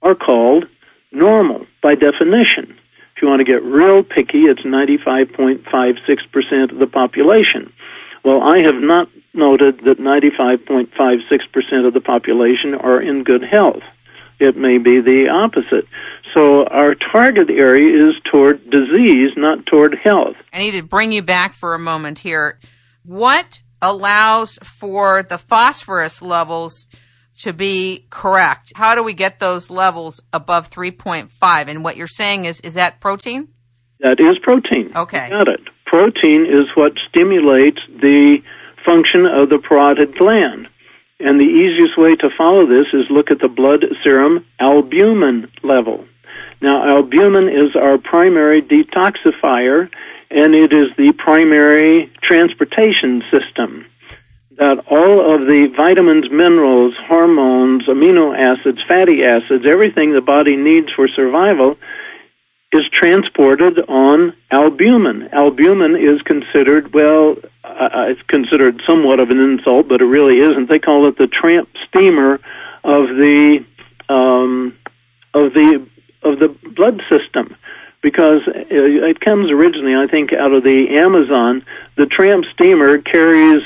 [0.00, 0.64] are called
[1.12, 2.78] normal by definition.
[3.14, 7.70] If you want to get real picky, it's 95.56% of the population.
[8.24, 13.82] Well, I have not noted that 95.56% of the population are in good health.
[14.38, 15.86] It may be the opposite.
[16.34, 20.36] So our target area is toward disease, not toward health.
[20.52, 22.58] I need to bring you back for a moment here.
[23.04, 26.88] What allows for the phosphorus levels
[27.38, 28.72] to be correct?
[28.76, 31.68] How do we get those levels above 3.5?
[31.68, 33.48] And what you're saying is, is that protein?
[34.00, 34.92] That is protein.
[34.94, 35.24] Okay.
[35.24, 35.60] You got it.
[35.86, 38.38] Protein is what stimulates the
[38.84, 40.68] function of the parotid gland.
[41.18, 46.06] And the easiest way to follow this is look at the blood serum albumin level.
[46.62, 49.90] Now, albumin is our primary detoxifier,
[50.30, 53.86] and it is the primary transportation system.
[54.58, 60.88] That all of the vitamins, minerals, hormones, amino acids, fatty acids, everything the body needs
[60.94, 61.78] for survival
[62.72, 65.28] is transported on albumin.
[65.32, 70.68] Albumin is considered, well, uh, it's considered somewhat of an insult, but it really isn't.
[70.68, 72.34] They call it the tramp steamer
[72.84, 73.64] of the
[74.08, 74.76] um,
[75.34, 75.86] of the
[76.22, 77.56] of the blood system
[78.02, 81.64] because it comes originally, I think, out of the Amazon.
[81.96, 83.62] The tramp steamer carries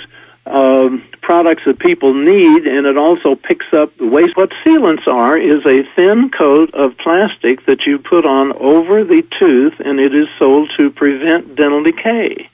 [0.47, 4.37] um, products that people need, and it also picks up the waste.
[4.37, 9.23] What sealants are is a thin coat of plastic that you put on over the
[9.39, 12.51] tooth, and it is sold to prevent dental decay.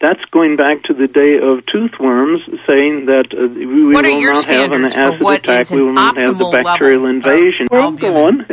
[0.00, 4.70] That's going back to the day of toothworms, saying that uh, we will not have
[4.70, 7.66] an acid attack, we will not have the bacterial invasion.
[7.68, 8.44] Where I'm going,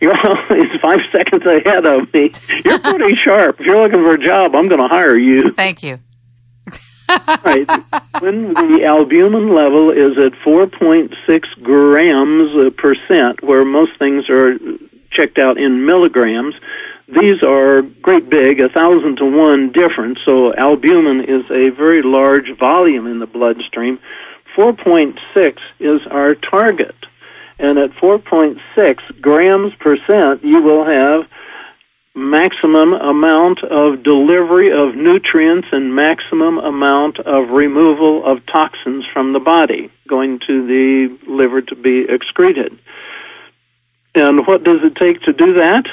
[0.00, 2.30] you're it's five seconds ahead of me.
[2.64, 3.58] You're pretty sharp.
[3.58, 5.52] If you're looking for a job, I'm going to hire you.
[5.56, 5.98] Thank you.
[7.08, 7.66] right.
[8.20, 14.56] When the albumin level is at 4.6 grams percent, where most things are
[15.10, 16.54] checked out in milligrams,
[17.08, 20.18] these are great big, a thousand to one difference.
[20.24, 23.98] So albumin is a very large volume in the bloodstream.
[24.56, 26.94] 4.6 is our target.
[27.58, 31.26] And at 4.6 grams per cent, you will have
[32.14, 39.40] maximum amount of delivery of nutrients and maximum amount of removal of toxins from the
[39.40, 42.78] body going to the liver to be excreted.
[44.14, 45.86] And what does it take to do that?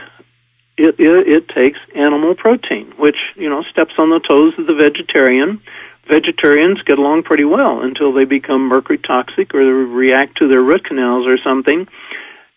[0.77, 4.73] It, it, it takes animal protein, which, you know, steps on the toes of the
[4.73, 5.61] vegetarian.
[6.07, 10.83] Vegetarians get along pretty well until they become mercury toxic or react to their root
[10.85, 11.87] canals or something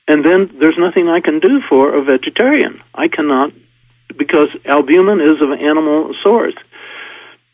[0.08, 2.80] and then there's nothing I can do for a vegetarian.
[2.94, 3.52] I cannot,
[4.16, 6.54] because albumin is of animal source.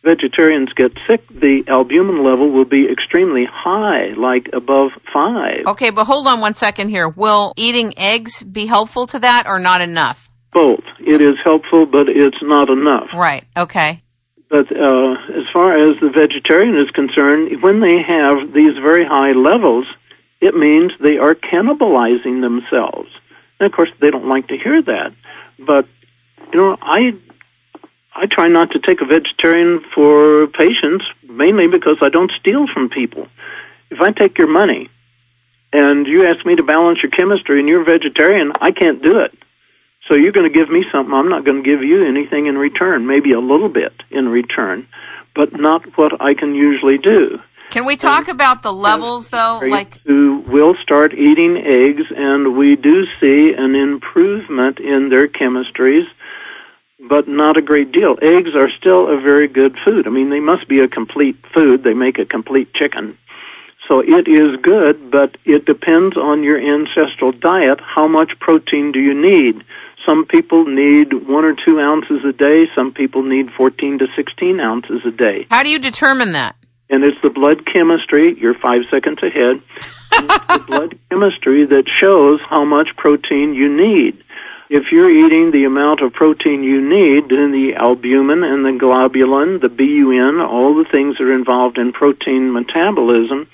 [0.04, 5.66] Vegetarians get sick, the albumin level will be extremely high, like above five.
[5.66, 7.08] Okay, but hold on one second here.
[7.08, 10.30] Will eating eggs be helpful to that or not enough?
[10.54, 10.84] Both.
[11.00, 13.08] It is helpful, but it's not enough.
[13.12, 14.00] Right, okay.
[14.48, 19.32] But uh, as far as the vegetarian is concerned, when they have these very high
[19.32, 19.86] levels,
[20.40, 23.08] it means they are cannibalizing themselves.
[23.58, 25.12] And of course, they don't like to hear that.
[25.58, 25.86] But
[26.52, 27.18] you know, I
[28.14, 32.88] I try not to take a vegetarian for patients mainly because I don't steal from
[32.88, 33.26] people.
[33.90, 34.88] If I take your money
[35.72, 39.18] and you ask me to balance your chemistry and you're a vegetarian, I can't do
[39.18, 39.36] it.
[40.08, 41.14] So you're going to give me something.
[41.14, 44.86] I'm not going to give you anything in return, maybe a little bit in return,
[45.34, 47.38] but not what I can usually do.
[47.70, 49.60] Can we talk about the levels though?
[49.64, 56.04] Like who will start eating eggs, and we do see an improvement in their chemistries,
[57.08, 58.16] but not a great deal.
[58.22, 60.06] Eggs are still a very good food.
[60.06, 61.82] I mean, they must be a complete food.
[61.82, 63.18] They make a complete chicken.
[63.88, 67.80] So it is good, but it depends on your ancestral diet.
[67.80, 69.64] How much protein do you need?
[70.06, 72.66] Some people need one or two ounces a day.
[72.74, 75.46] Some people need 14 to 16 ounces a day.
[75.50, 76.56] How do you determine that?
[76.90, 78.36] and it's the blood chemistry.
[78.38, 79.62] You're five seconds ahead.
[80.10, 84.22] the blood chemistry that shows how much protein you need.
[84.70, 89.60] If you're eating the amount of protein you need, then the albumin and the globulin,
[89.60, 93.46] the BUN, all the things that are involved in protein metabolism,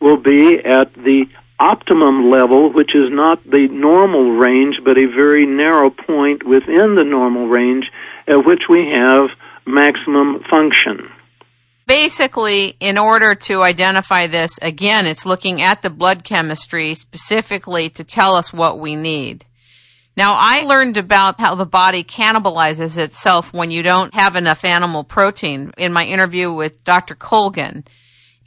[0.00, 1.24] will be at the
[1.60, 7.04] optimum level, which is not the normal range, but a very narrow point within the
[7.04, 7.86] normal range
[8.26, 9.28] at which we have
[9.66, 11.10] maximum function
[11.88, 18.04] basically, in order to identify this, again, it's looking at the blood chemistry specifically to
[18.04, 19.44] tell us what we need.
[20.16, 25.02] Now, I learned about how the body cannibalizes itself when you don't have enough animal
[25.02, 27.14] protein in my interview with Dr.
[27.14, 27.84] Colgan.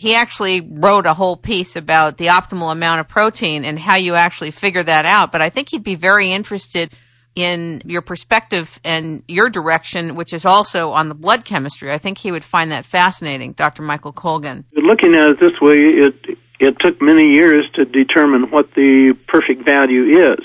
[0.02, 4.16] He actually wrote a whole piece about the optimal amount of protein and how you
[4.16, 5.32] actually figure that out.
[5.32, 6.92] But I think he'd be very interested
[7.36, 11.92] in your perspective and your direction, which is also on the blood chemistry.
[11.92, 13.84] I think he would find that fascinating, Dr.
[13.84, 14.66] Michael Colgan.
[14.74, 16.16] Looking at it this way, it
[16.60, 20.40] it took many years to determine what the perfect value is.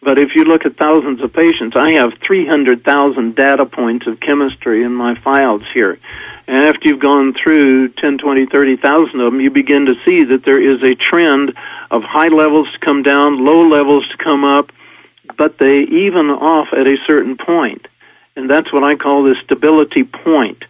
[0.00, 4.84] But if you look at thousands of patients, I have 300,000 data points of chemistry
[4.84, 5.98] in my files here.
[6.46, 10.44] And after you've gone through 10, 20, 30,000 of them, you begin to see that
[10.44, 11.54] there is a trend
[11.90, 14.70] of high levels to come down, low levels to come up,
[15.38, 17.86] but they even off at a certain point.
[18.34, 20.64] And that's what I call the stability point.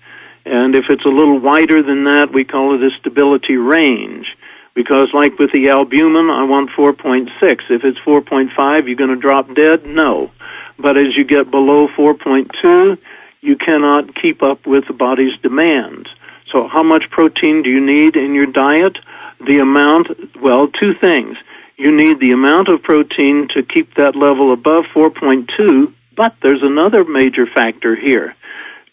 [0.45, 4.27] And if it's a little wider than that, we call it a stability range.
[4.75, 7.29] Because like with the albumin, I want 4.6.
[7.43, 9.87] If it's 4.5, you're going to drop dead?
[9.87, 10.31] No.
[10.79, 12.99] But as you get below 4.2,
[13.43, 16.09] you cannot keep up with the body's demands.
[16.51, 18.97] So how much protein do you need in your diet?
[19.45, 20.09] The amount,
[20.41, 21.37] well, two things.
[21.77, 27.05] You need the amount of protein to keep that level above 4.2, but there's another
[27.05, 28.37] major factor here.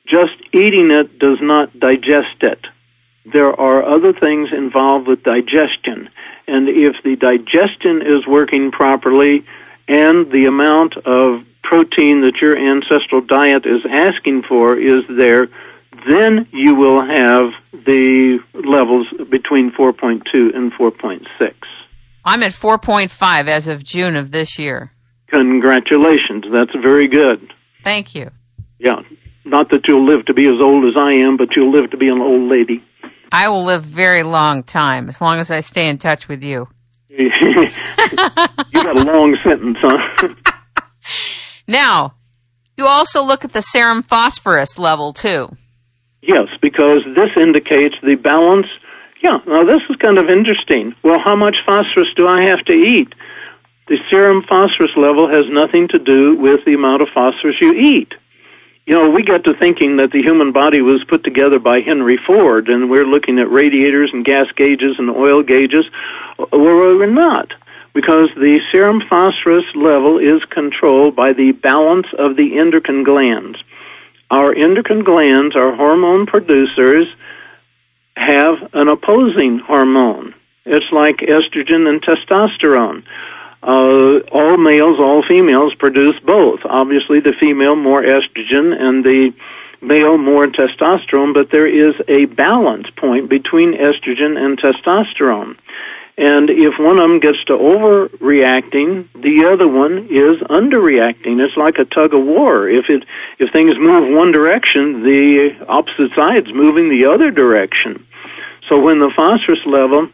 [0.07, 2.65] Just eating it does not digest it.
[3.31, 6.09] There are other things involved with digestion.
[6.47, 9.45] And if the digestion is working properly
[9.87, 15.47] and the amount of protein that your ancestral diet is asking for is there,
[16.07, 17.51] then you will have
[17.85, 21.53] the levels between 4.2 and 4.6.
[22.25, 24.91] I'm at 4.5 as of June of this year.
[25.29, 26.45] Congratulations.
[26.51, 27.53] That's very good.
[27.83, 28.31] Thank you.
[28.77, 29.01] Yeah.
[29.45, 31.97] Not that you'll live to be as old as I am, but you'll live to
[31.97, 32.83] be an old lady.
[33.31, 36.67] I will live very long time as long as I stay in touch with you.
[37.09, 37.29] you
[38.73, 40.29] got a long sentence, huh?
[41.69, 42.15] now,
[42.77, 45.55] you also look at the serum phosphorus level too.
[46.21, 48.67] Yes, because this indicates the balance.
[49.21, 50.95] Yeah, now this is kind of interesting.
[51.03, 53.13] Well, how much phosphorus do I have to eat?
[53.87, 58.13] The serum phosphorus level has nothing to do with the amount of phosphorus you eat.
[58.85, 62.17] You know, we got to thinking that the human body was put together by Henry
[62.25, 65.85] Ford, and we're looking at radiators and gas gauges and oil gauges.
[66.39, 67.53] Uh, well, we're not,
[67.93, 73.57] because the serum phosphorus level is controlled by the balance of the endocrine glands.
[74.31, 77.07] Our endocrine glands, our hormone producers,
[78.15, 80.35] have an opposing hormone.
[80.65, 83.03] It's like estrogen and testosterone
[83.61, 86.61] uh, all males, all females produce both.
[86.63, 89.33] Obviously, the female more estrogen and the
[89.81, 95.57] male more testosterone, but there is a balance point between estrogen and testosterone.
[96.19, 101.39] And if one of them gets to overreacting, the other one is underreacting.
[101.39, 102.67] It's like a tug of war.
[102.67, 103.05] If it
[103.39, 108.05] if things move one direction, the opposite side's moving the other direction.
[108.67, 110.09] So when the phosphorus level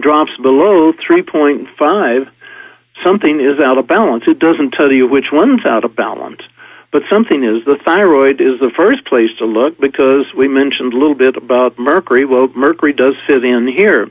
[0.00, 2.30] drops below 3.5,
[3.04, 4.24] something is out of balance.
[4.26, 6.40] It doesn't tell you which one's out of balance,
[6.92, 7.62] but something is.
[7.66, 11.78] The thyroid is the first place to look because we mentioned a little bit about
[11.78, 12.24] mercury.
[12.24, 14.10] Well, mercury does fit in here.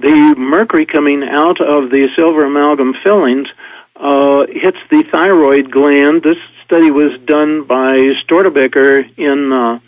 [0.00, 3.48] The mercury coming out of the silver amalgam fillings
[3.96, 6.22] uh, hits the thyroid gland.
[6.22, 9.78] This study was done by Störtebecker in uh,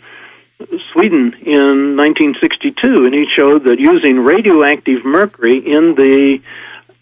[0.91, 6.39] Sweden in 1962, and he showed that using radioactive mercury in the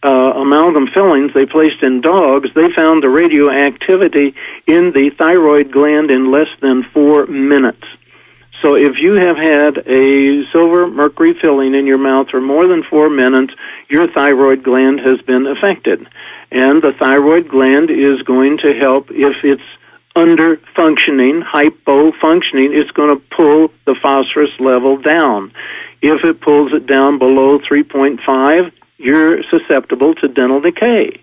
[0.04, 4.34] uh, amalgam fillings they placed in dogs, they found the radioactivity
[4.68, 7.84] in the thyroid gland in less than four minutes.
[8.62, 12.84] So if you have had a silver mercury filling in your mouth for more than
[12.88, 13.54] four minutes,
[13.90, 16.08] your thyroid gland has been affected.
[16.52, 19.64] And the thyroid gland is going to help if it's
[20.16, 25.52] under functioning, hypo functioning, it's going to pull the phosphorus level down.
[26.02, 31.22] If it pulls it down below 3.5, you're susceptible to dental decay.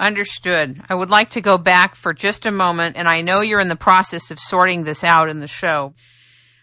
[0.00, 0.80] Understood.
[0.88, 3.68] I would like to go back for just a moment, and I know you're in
[3.68, 5.92] the process of sorting this out in the show.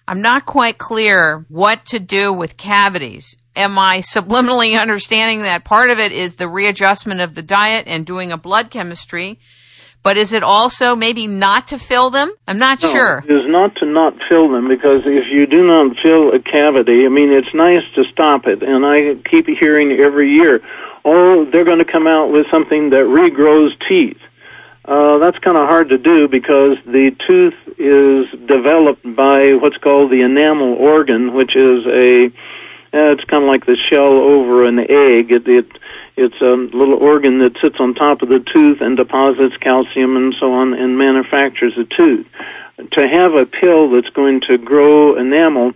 [0.08, 3.36] I'm not quite clear what to do with cavities.
[3.56, 8.06] Am I subliminally understanding that part of it is the readjustment of the diet and
[8.06, 9.40] doing a blood chemistry?
[10.04, 12.32] But is it also maybe not to fill them?
[12.48, 13.24] I'm not no, sure.
[13.28, 17.08] It is not to not fill them because if you do not fill a cavity,
[17.08, 18.62] I mean, it's nice to stop it.
[18.62, 20.62] And I keep hearing every year,
[21.04, 24.22] oh, they're going to come out with something that regrows teeth.
[24.88, 30.12] Uh, that's kind of hard to do because the tooth is developed by what's called
[30.12, 34.80] the enamel organ, which is a, uh, it's kind of like the shell over an
[34.80, 35.32] egg.
[35.32, 35.66] It, it
[36.18, 40.34] it's a little organ that sits on top of the tooth and deposits calcium and
[40.40, 42.26] so on and manufactures a tooth.
[42.92, 45.76] To have a pill that's going to grow enamel is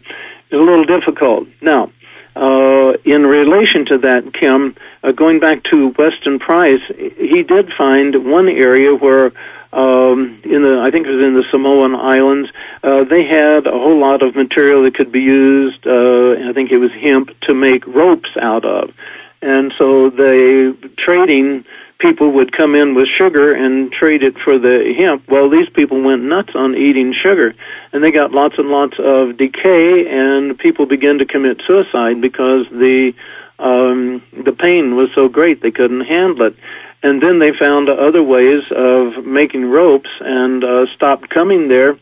[0.53, 1.47] a little difficult.
[1.61, 1.91] Now,
[2.35, 6.81] uh, in relation to that, Kim, uh, going back to Weston Price,
[7.17, 9.31] he did find one area where
[9.71, 12.49] um, in the I think it was in the Samoan Islands.
[12.83, 15.85] Uh, they had a whole lot of material that could be used.
[15.85, 18.91] Uh, I think it was hemp to make ropes out of.
[19.41, 21.65] And so the trading
[21.99, 25.27] people would come in with sugar and trade it for the hemp.
[25.27, 27.53] Well, these people went nuts on eating sugar,
[27.91, 32.65] and they got lots and lots of decay, and people began to commit suicide because
[32.71, 33.13] the
[33.59, 36.55] um, the pain was so great they couldn't handle it.
[37.03, 41.97] And then they found other ways of making ropes and uh, stopped coming there.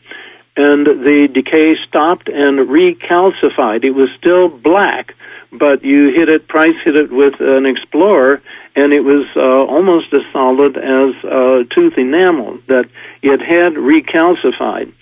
[0.56, 3.84] And the decay stopped and recalcified.
[3.84, 5.14] It was still black,
[5.52, 8.42] but you hit it, Price hit it with an Explorer,
[8.76, 12.86] and it was uh, almost as solid as uh, tooth enamel that
[13.22, 14.92] it had recalcified.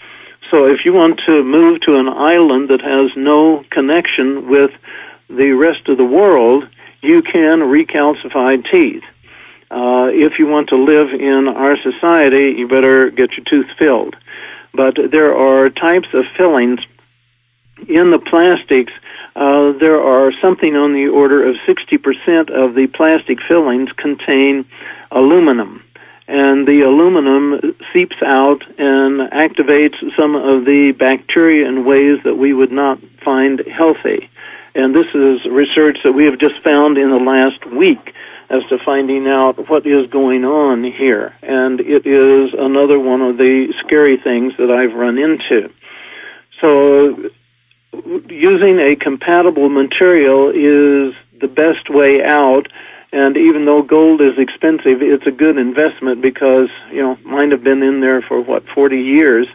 [0.50, 4.70] So if you want to move to an island that has no connection with
[5.28, 6.68] the rest of the world,
[7.02, 9.02] you can recalcify teeth.
[9.70, 14.14] Uh, if you want to live in our society, you better get your tooth filled.
[14.72, 16.78] But there are types of fillings
[17.88, 18.92] in the plastics.
[19.36, 24.64] Uh, there are something on the order of 60% of the plastic fillings contain
[25.10, 25.84] aluminum.
[26.26, 32.54] And the aluminum seeps out and activates some of the bacteria in ways that we
[32.54, 34.30] would not find healthy.
[34.74, 38.14] And this is research that we have just found in the last week
[38.48, 41.34] as to finding out what is going on here.
[41.42, 45.70] And it is another one of the scary things that I've run into.
[46.62, 47.30] So,
[48.28, 52.66] using a compatible material is the best way out.
[53.12, 57.62] And even though gold is expensive, it's a good investment because, you know, mine have
[57.62, 59.46] been in there for what, 40 years.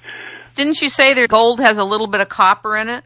[0.56, 3.06] Didn't you say that gold has a little bit of copper in it?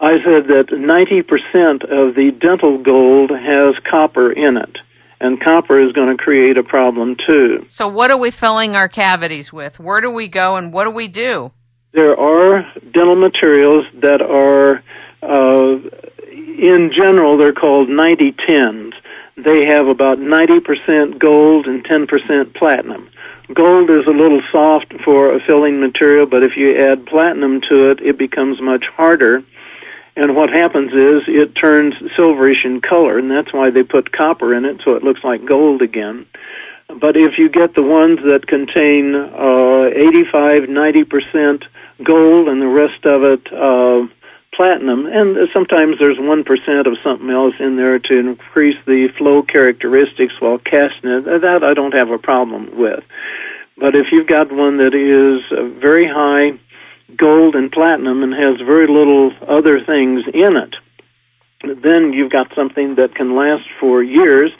[0.00, 4.78] I said that 90% of the dental gold has copper in it
[5.20, 7.66] and copper is going to create a problem too.
[7.68, 9.78] So, what are we filling our cavities with?
[9.78, 11.52] Where do we go and what do we do?
[11.92, 14.82] There are dental materials that are,
[15.22, 15.80] uh,
[16.30, 18.92] in general, they're called 90 10s.
[19.36, 23.10] They have about 90% gold and 10% platinum.
[23.52, 27.90] Gold is a little soft for a filling material, but if you add platinum to
[27.90, 29.42] it, it becomes much harder
[30.16, 34.54] and what happens is it turns silverish in color, and that's why they put copper
[34.54, 36.26] in it so it looks like gold again.
[36.98, 41.64] But if you get the ones that contain uh, 85, 90%
[42.02, 44.06] gold and the rest of it uh,
[44.54, 50.34] platinum, and sometimes there's 1% of something else in there to increase the flow characteristics
[50.40, 53.04] while casting it, that I don't have a problem with.
[53.76, 55.42] But if you've got one that is
[55.80, 56.58] very high
[57.16, 60.76] gold and platinum and has very little other things in it,
[61.82, 64.50] then you've got something that can last for years.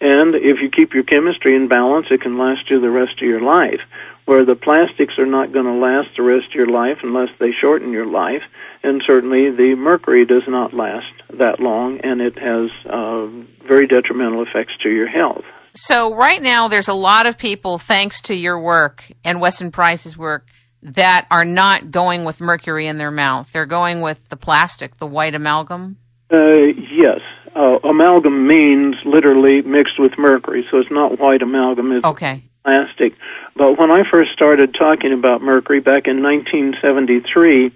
[0.00, 3.28] And if you keep your chemistry in balance, it can last you the rest of
[3.28, 3.80] your life.
[4.26, 7.50] Where the plastics are not going to last the rest of your life unless they
[7.58, 8.42] shorten your life.
[8.82, 13.26] And certainly the mercury does not last that long and it has uh,
[13.66, 15.44] very detrimental effects to your health.
[15.74, 20.16] So, right now, there's a lot of people, thanks to your work and Weston Price's
[20.16, 20.46] work,
[20.82, 23.50] that are not going with mercury in their mouth.
[23.52, 25.98] They're going with the plastic, the white amalgam.
[26.32, 27.20] Uh, yes.
[27.58, 31.90] Uh, amalgam means literally mixed with mercury, so it's not white amalgam.
[31.90, 32.44] It's okay.
[32.62, 33.14] plastic.
[33.56, 37.72] But when I first started talking about mercury back in 1973,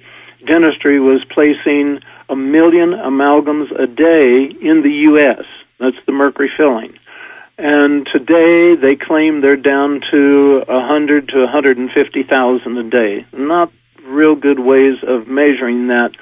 [0.47, 5.43] dentistry was placing a million amalgams a day in the U.S.
[5.80, 6.97] That's the mercury filling
[7.59, 12.83] and today they claim they're down to a hundred to hundred and fifty thousand a
[12.83, 13.26] day.
[13.33, 13.70] Not
[14.05, 16.12] real good ways of measuring that,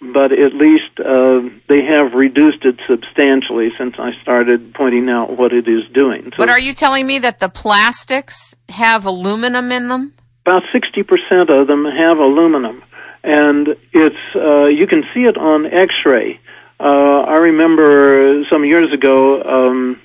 [0.00, 5.52] but at least uh, they have reduced it substantially since I started pointing out what
[5.52, 6.24] it is doing.
[6.24, 10.14] So but are you telling me that the plastics have aluminum in them?
[10.46, 12.82] About sixty percent of them have aluminum,
[13.22, 16.40] and it's uh, you can see it on X-ray.
[16.80, 19.42] Uh, I remember some years ago.
[19.42, 20.00] Um,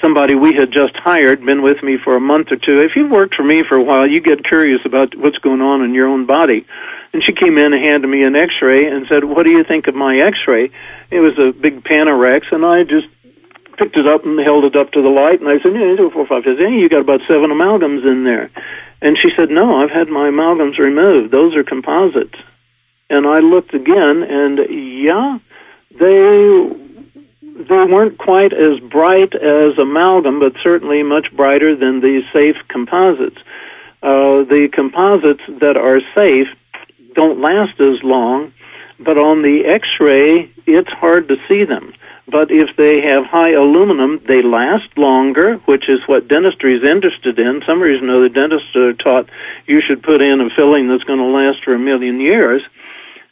[0.00, 2.80] somebody we had just hired, been with me for a month or two.
[2.80, 5.82] If you've worked for me for a while, you get curious about what's going on
[5.82, 6.66] in your own body.
[7.12, 9.86] And she came in and handed me an X-ray and said, "What do you think
[9.86, 10.70] of my X-ray?"
[11.10, 13.06] It was a big Panorex, and I just
[13.78, 16.10] picked it up and held it up to the light, and I said, "Yeah, two,
[16.10, 16.58] four, five, six.
[16.58, 18.50] Hey, you got about seven amalgams in there."
[19.00, 21.30] And she said, "No, I've had my amalgams removed.
[21.30, 22.38] Those are composites."
[23.08, 25.38] And I looked again, and yeah,
[25.98, 26.68] they
[27.56, 33.38] they weren't quite as bright as amalgam, but certainly much brighter than the safe composites.
[34.02, 36.48] Uh, the composites that are safe
[37.14, 38.52] don't last as long,
[39.00, 41.94] but on the X-ray, it's hard to see them.
[42.28, 47.38] But if they have high aluminum, they last longer, which is what dentistry is interested
[47.38, 47.62] in.
[47.66, 49.30] Some reason or other, dentists are taught
[49.66, 52.62] you should put in a filling that's going to last for a million years.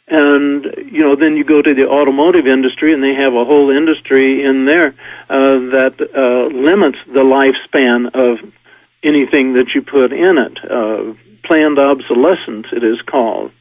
[0.07, 3.71] And, you know, then you go to the automotive industry and they have a whole
[3.71, 4.93] industry in there
[5.29, 8.37] uh, that uh, limits the lifespan of
[9.03, 10.57] anything that you put in it.
[10.63, 13.51] Uh, planned obsolescence, it is called.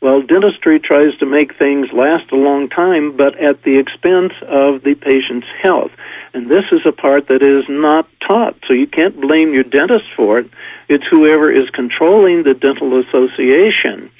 [0.00, 4.82] Well, dentistry tries to make things last a long time, but at the expense of
[4.82, 5.92] the patient's health.
[6.34, 10.04] And this is a part that is not taught, so you can't blame your dentist
[10.14, 10.50] for it.
[10.88, 14.10] It's whoever is controlling the dental association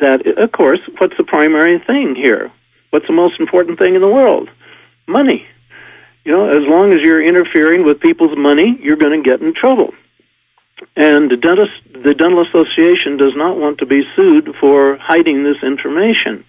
[0.00, 2.50] that, of course, what's the primary thing here?
[2.90, 4.48] What's the most important thing in the world?
[5.06, 5.46] Money.
[6.24, 9.54] You know, as long as you're interfering with people's money, you're going to get in
[9.54, 9.92] trouble.
[10.96, 15.62] And the dentist, the dental association does not want to be sued for hiding this
[15.62, 16.44] information.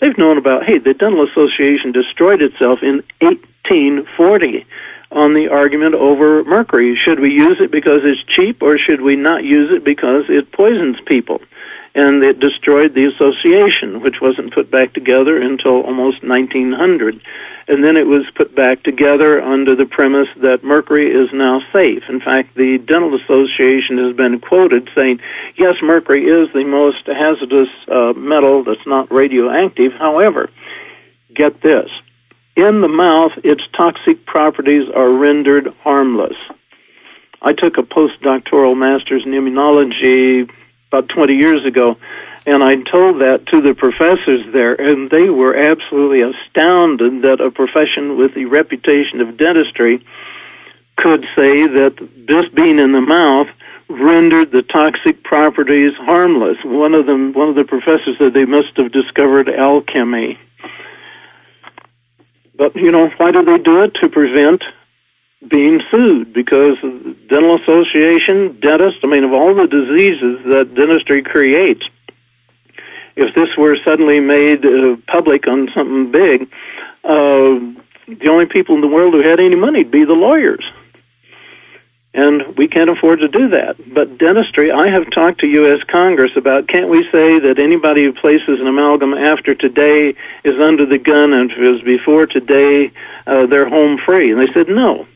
[0.00, 4.66] They've known about, hey, the dental association destroyed itself in 1840
[5.10, 6.98] on the argument over mercury.
[7.02, 10.52] Should we use it because it's cheap or should we not use it because it
[10.52, 11.40] poisons people?
[11.96, 17.18] And it destroyed the association, which wasn't put back together until almost 1900.
[17.68, 22.02] And then it was put back together under the premise that mercury is now safe.
[22.10, 25.20] In fact, the Dental Association has been quoted saying,
[25.56, 29.92] yes, mercury is the most hazardous uh, metal that's not radioactive.
[29.98, 30.50] However,
[31.34, 31.88] get this.
[32.56, 36.36] In the mouth, its toxic properties are rendered harmless.
[37.40, 40.50] I took a postdoctoral master's in immunology
[40.96, 41.96] about 20 years ago,
[42.46, 47.50] and I told that to the professors there, and they were absolutely astounded that a
[47.50, 50.04] profession with the reputation of dentistry
[50.96, 51.96] could say that
[52.28, 53.48] this being in the mouth
[53.88, 56.56] rendered the toxic properties harmless.
[56.64, 60.38] One of them, one of the professors said they must have discovered alchemy.
[62.56, 63.94] But you know, why do they do it?
[64.00, 64.62] To prevent
[65.48, 66.76] being sued because
[67.28, 71.82] dental association, dentists, I mean, of all the diseases that dentistry creates,
[73.16, 76.42] if this were suddenly made uh, public on something big,
[77.04, 77.58] uh,
[78.06, 80.64] the only people in the world who had any money would be the lawyers.
[82.14, 83.76] And we can't afford to do that.
[83.92, 85.80] But dentistry, I have talked to U.S.
[85.90, 90.86] Congress about can't we say that anybody who places an amalgam after today is under
[90.86, 92.90] the gun and if it was before today,
[93.26, 94.32] uh, they're home free?
[94.32, 95.06] And they said no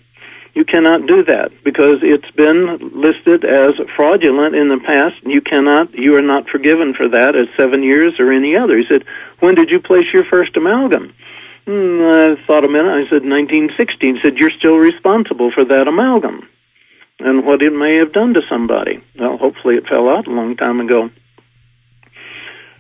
[0.55, 5.17] you cannot do that because it's been listed as fraudulent in the past.
[5.25, 8.77] You cannot, you are not forgiven for that at seven years or any other.
[8.77, 9.05] He said,
[9.39, 11.15] when did you place your first amalgam?
[11.67, 12.91] Hmm, I thought a minute.
[12.91, 14.17] I said 1916.
[14.17, 16.49] He said, you're still responsible for that amalgam
[17.21, 19.03] and what it may have done to somebody.
[19.19, 21.11] Well, hopefully it fell out a long time ago.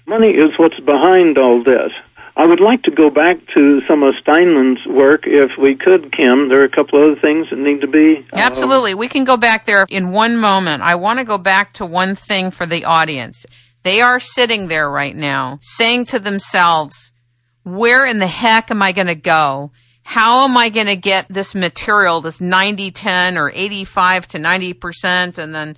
[0.06, 1.92] Money is what's behind all this.
[2.36, 6.48] I would like to go back to some of Steinman's work if we could, Kim.
[6.48, 8.26] There are a couple of other things that need to be.
[8.32, 8.94] Uh, Absolutely.
[8.94, 10.82] We can go back there in one moment.
[10.82, 13.44] I want to go back to one thing for the audience.
[13.82, 17.12] They are sitting there right now saying to themselves,
[17.62, 19.72] where in the heck am I going to go?
[20.02, 25.38] How am I going to get this material, this 90 10 or 85 to 90%?
[25.38, 25.76] And then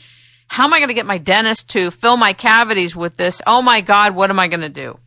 [0.48, 3.42] how am I going to get my dentist to fill my cavities with this?
[3.46, 4.98] Oh my God, what am I going to do?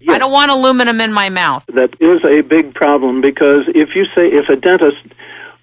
[0.00, 0.14] Yes.
[0.14, 1.64] I don't want aluminum in my mouth.
[1.66, 4.96] That is a big problem because if you say if a dentist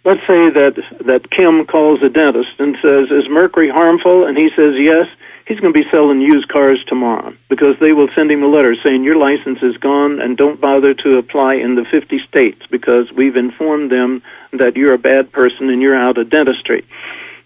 [0.05, 4.49] let's say that that Kim calls a dentist and says, "Is mercury harmful?" and he
[4.55, 5.07] says yes,
[5.47, 8.75] he's going to be selling used cars tomorrow because they will send him a letter
[8.83, 13.11] saying your license is gone and don't bother to apply in the 50 states because
[13.11, 14.21] we've informed them
[14.53, 16.85] that you're a bad person and you're out of dentistry.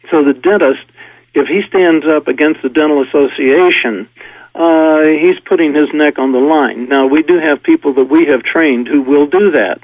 [0.09, 0.85] So the dentist,
[1.33, 4.09] if he stands up against the dental association
[4.53, 6.89] uh, he's putting his neck on the line.
[6.89, 9.79] Now, we do have people that we have trained who will do that.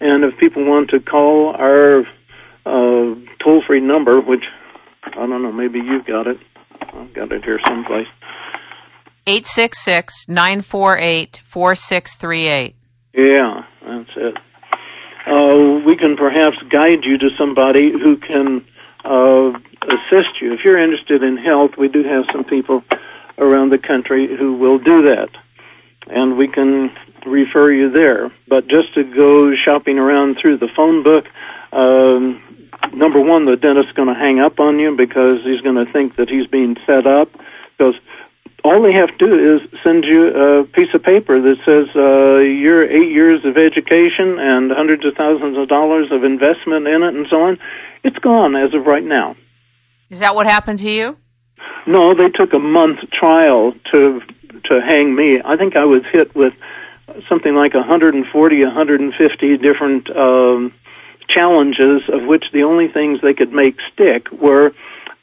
[0.00, 2.00] And if people want to call our
[2.66, 4.44] uh, toll free number, which
[5.04, 6.38] I don't know, maybe you've got it.
[6.80, 8.08] I've got it here someplace.
[9.26, 12.76] 866 948 4638.
[13.14, 14.36] Yeah, that's it.
[15.26, 18.64] Uh, we can perhaps guide you to somebody who can
[19.04, 19.50] uh,
[19.86, 20.52] assist you.
[20.52, 22.82] If you're interested in health, we do have some people
[23.38, 25.28] around the country who will do that.
[26.08, 26.90] And we can
[27.26, 28.32] refer you there.
[28.48, 31.24] But just to go shopping around through the phone book,
[31.72, 32.42] um,
[32.94, 36.16] number one, the dentist's going to hang up on you because he's going to think
[36.16, 37.30] that he's being set up.
[37.78, 37.94] Because
[38.64, 42.38] all they have to do is send you a piece of paper that says uh,
[42.38, 47.14] your eight years of education and hundreds of thousands of dollars of investment in it
[47.14, 47.58] and so on.
[48.04, 49.36] It's gone as of right now.
[50.10, 51.16] Is that what happened to you?
[51.86, 54.20] No, they took a month trial to
[54.64, 55.40] to hang me.
[55.44, 56.52] I think I was hit with
[57.28, 60.72] something like 140, 150 different um,
[61.28, 64.72] challenges, of which the only things they could make stick were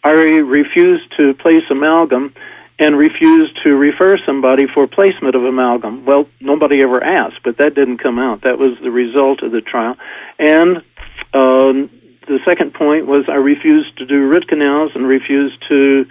[0.04, 2.34] I refused to place amalgam,
[2.80, 6.06] and refused to refer somebody for placement of amalgam.
[6.06, 8.44] Well, nobody ever asked, but that didn't come out.
[8.44, 9.98] That was the result of the trial.
[10.38, 10.78] And
[11.34, 11.90] um,
[12.30, 16.06] the second point was I refused to do root canals and refused to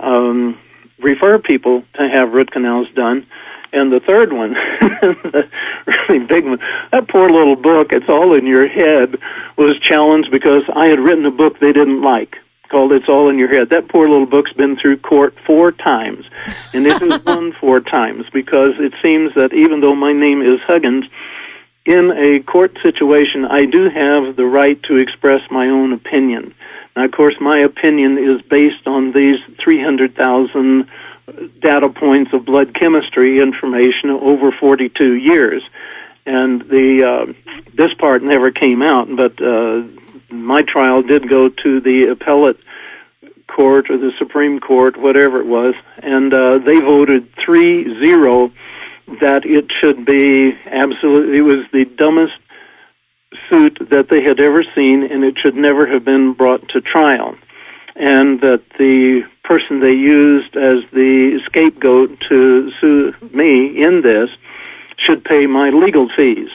[0.00, 0.58] um,
[0.98, 3.26] refer people to have root canals done.
[3.72, 5.48] And the third one, the
[5.86, 6.58] really big one,
[6.92, 9.16] that poor little book, It's All in Your Head,
[9.56, 12.36] was challenged because I had written a book they didn't like
[12.68, 13.70] called It's All in Your Head.
[13.70, 16.26] That poor little book's been through court four times.
[16.74, 20.60] And it has won four times because it seems that even though my name is
[20.66, 21.04] Huggins,
[21.84, 26.54] in a court situation, I do have the right to express my own opinion.
[26.94, 30.88] Now, of course, my opinion is based on these 300,000
[31.60, 35.62] data points of blood chemistry information over 42 years.
[36.24, 37.32] And the uh,
[37.74, 39.82] this part never came out, but uh,
[40.30, 42.58] my trial did go to the appellate
[43.48, 48.52] court or the Supreme Court, whatever it was, and uh, they voted three zero
[49.20, 52.34] that it should be absolutely, it was the dumbest
[53.48, 57.36] suit that they had ever seen, and it should never have been brought to trial.
[57.94, 64.30] And that the person they used as the scapegoat to sue me in this
[64.96, 66.48] should pay my legal fees,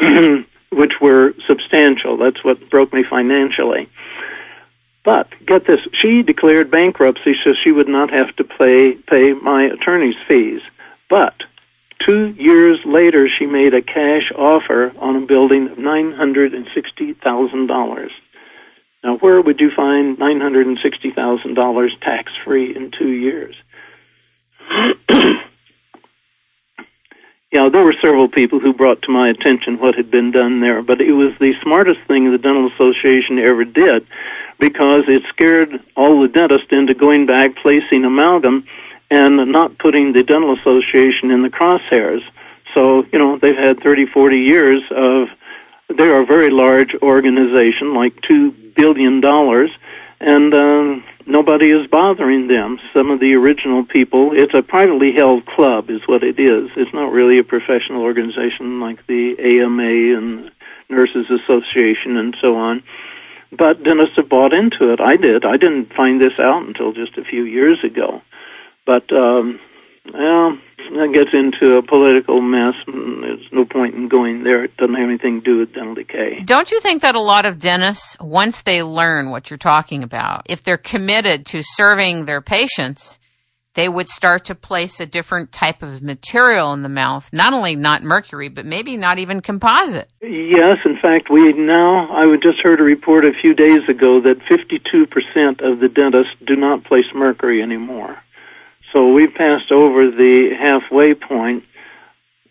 [0.72, 2.16] which were substantial.
[2.16, 3.88] That's what broke me financially.
[5.04, 9.64] But get this, she declared bankruptcy so she would not have to pay pay my
[9.64, 10.62] attorney's fees.
[11.14, 11.38] But
[12.04, 18.08] two years later, she made a cash offer on a building of $960,000.
[19.04, 23.54] Now, where would you find $960,000 tax free in two years?
[27.52, 30.82] yeah, there were several people who brought to my attention what had been done there,
[30.82, 34.04] but it was the smartest thing the Dental Association ever did
[34.58, 38.66] because it scared all the dentists into going back placing amalgam
[39.14, 42.22] and not putting the dental association in the crosshairs.
[42.74, 45.28] So, you know, they've had 30, 40 years of,
[45.96, 49.22] they're a very large organization, like $2 billion,
[50.20, 52.80] and um, nobody is bothering them.
[52.92, 56.70] Some of the original people, it's a privately held club, is what it is.
[56.76, 60.50] It's not really a professional organization like the AMA and
[60.88, 62.82] Nurses Association and so on.
[63.56, 65.00] But dentists have bought into it.
[65.00, 65.44] I did.
[65.44, 68.20] I didn't find this out until just a few years ago.
[68.86, 69.58] But um,
[70.12, 70.58] well,
[70.92, 72.74] that gets into a political mess.
[72.86, 74.64] There's no point in going there.
[74.64, 76.42] It doesn't have anything to do with dental decay.
[76.44, 80.42] Don't you think that a lot of dentists, once they learn what you're talking about,
[80.46, 83.18] if they're committed to serving their patients,
[83.74, 87.74] they would start to place a different type of material in the mouth, not only
[87.74, 90.08] not mercury, but maybe not even composite.
[90.22, 94.36] Yes, in fact, we now, I just heard a report a few days ago that
[94.48, 98.18] 52% of the dentists do not place mercury anymore.
[98.94, 101.64] So we've passed over the halfway point,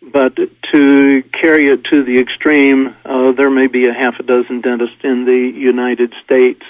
[0.02, 4.60] but to carry it to the extreme, uh, there may be a half a dozen
[4.60, 6.60] dentists in the United States.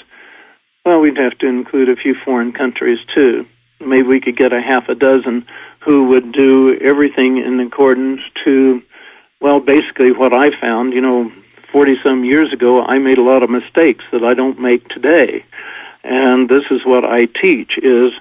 [0.87, 3.47] Well, we'd have to include a few foreign countries too.
[3.81, 5.45] Maybe we could get a half a dozen
[5.81, 8.81] who would do everything in accordance to,
[9.41, 10.93] well, basically what I found.
[10.93, 11.33] You know,
[11.73, 15.45] 40 some years ago, I made a lot of mistakes that I don't make today.
[16.05, 18.13] And this is what I teach is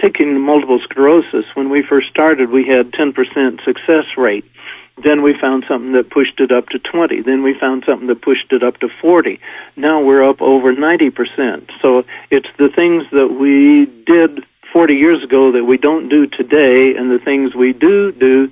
[0.00, 4.44] taking multiple sclerosis, when we first started, we had 10% success rate.
[5.02, 7.22] Then we found something that pushed it up to 20.
[7.22, 9.38] Then we found something that pushed it up to 40.
[9.76, 11.70] Now we're up over 90%.
[11.80, 16.94] So it's the things that we did 40 years ago that we don't do today
[16.94, 18.50] and the things we do do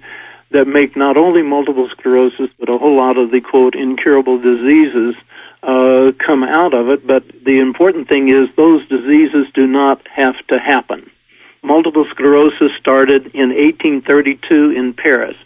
[0.52, 5.14] that make not only multiple sclerosis but a whole lot of the quote incurable diseases
[5.62, 7.06] uh, come out of it.
[7.06, 11.10] But the important thing is those diseases do not have to happen.
[11.62, 15.36] Multiple sclerosis started in 1832 in Paris.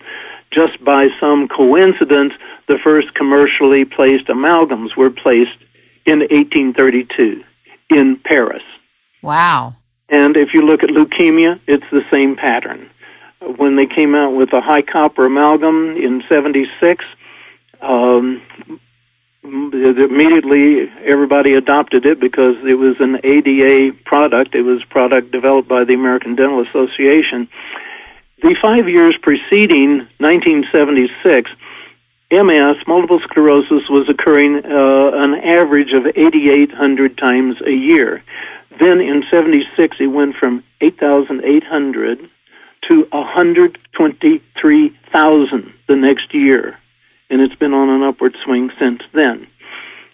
[0.52, 2.34] Just by some coincidence,
[2.66, 5.56] the first commercially placed amalgams were placed
[6.04, 7.42] in 1832
[7.90, 8.62] in Paris.
[9.22, 9.76] Wow.
[10.08, 12.90] And if you look at leukemia, it's the same pattern.
[13.56, 17.04] When they came out with a high copper amalgam in 76,
[17.80, 18.42] um,
[19.42, 24.54] immediately everybody adopted it because it was an ADA product.
[24.54, 27.48] It was a product developed by the American Dental Association.
[28.42, 31.50] The five years preceding 1976,
[32.32, 38.22] MS, multiple sclerosis, was occurring uh, an average of 8,800 times a year.
[38.78, 42.30] Then in 76, it went from 8,800
[42.88, 46.78] to 123,000 the next year
[47.30, 49.46] and it's been on an upward swing since then.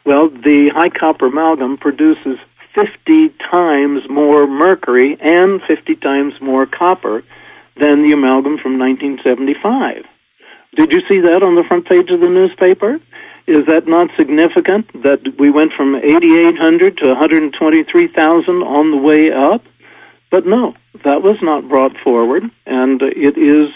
[0.05, 2.39] Well, the high copper amalgam produces
[2.75, 7.25] 50 times more mercury and 50 times more copper
[7.77, 10.05] than the amalgam from 1975.
[10.77, 13.01] Did you see that on the front page of the newspaper?
[13.47, 19.63] Is that not significant that we went from 8,800 to 123,000 on the way up?
[20.31, 23.71] But no, that was not brought forward, and it is.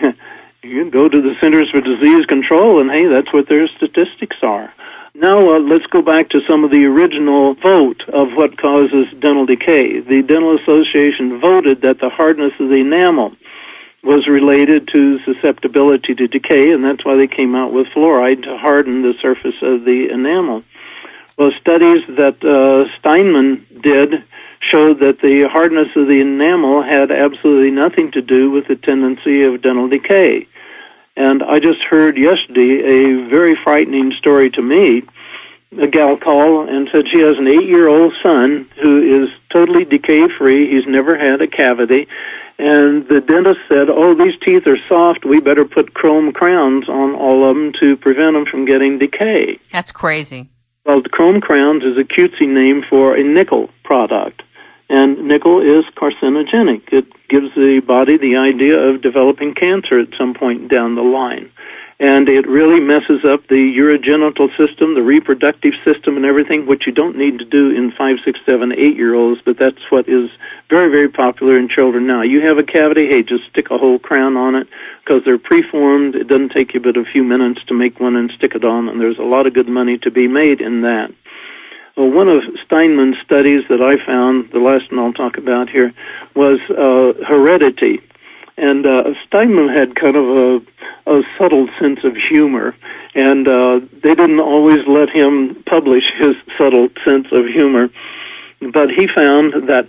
[0.62, 4.36] you can go to the Centers for Disease Control, and hey, that's what their statistics
[4.42, 4.72] are.
[5.14, 9.46] Now uh, let's go back to some of the original vote of what causes dental
[9.46, 10.00] decay.
[10.00, 13.32] The Dental Association voted that the hardness of the enamel
[14.04, 18.56] was related to susceptibility to decay, and that's why they came out with fluoride to
[18.56, 20.62] harden the surface of the enamel.
[21.36, 24.24] Well, studies that uh, Steinman did
[24.60, 29.42] showed that the hardness of the enamel had absolutely nothing to do with the tendency
[29.42, 30.46] of dental decay.
[31.16, 35.02] And I just heard yesterday a very frightening story to me.
[35.78, 39.84] A gal called and said she has an eight year old son who is totally
[39.84, 40.70] decay free.
[40.70, 42.06] He's never had a cavity.
[42.58, 45.24] And the dentist said, Oh, these teeth are soft.
[45.24, 49.58] We better put chrome crowns on all of them to prevent them from getting decay.
[49.72, 50.48] That's crazy.
[50.88, 54.42] Well, the chrome crowns is a cutesy name for a nickel product
[54.88, 56.90] and nickel is carcinogenic.
[56.90, 61.50] It gives the body the idea of developing cancer at some point down the line.
[62.00, 66.92] And it really messes up the urogenital system, the reproductive system, and everything, which you
[66.92, 70.30] don't need to do in five, six, seven, eight year olds, but that's what is
[70.70, 72.22] very, very popular in children now.
[72.22, 74.68] You have a cavity, hey, just stick a whole crown on it
[75.02, 76.14] because they're preformed.
[76.14, 78.88] It doesn't take you but a few minutes to make one and stick it on,
[78.88, 81.12] and there's a lot of good money to be made in that.
[81.96, 85.92] Well, one of Steinman's studies that I found, the last one I'll talk about here,
[86.36, 88.00] was uh, heredity.
[88.58, 90.60] And uh, Steinman had kind of a,
[91.06, 92.74] a subtle sense of humor,
[93.14, 97.88] and uh, they didn't always let him publish his subtle sense of humor.
[98.60, 99.86] But he found that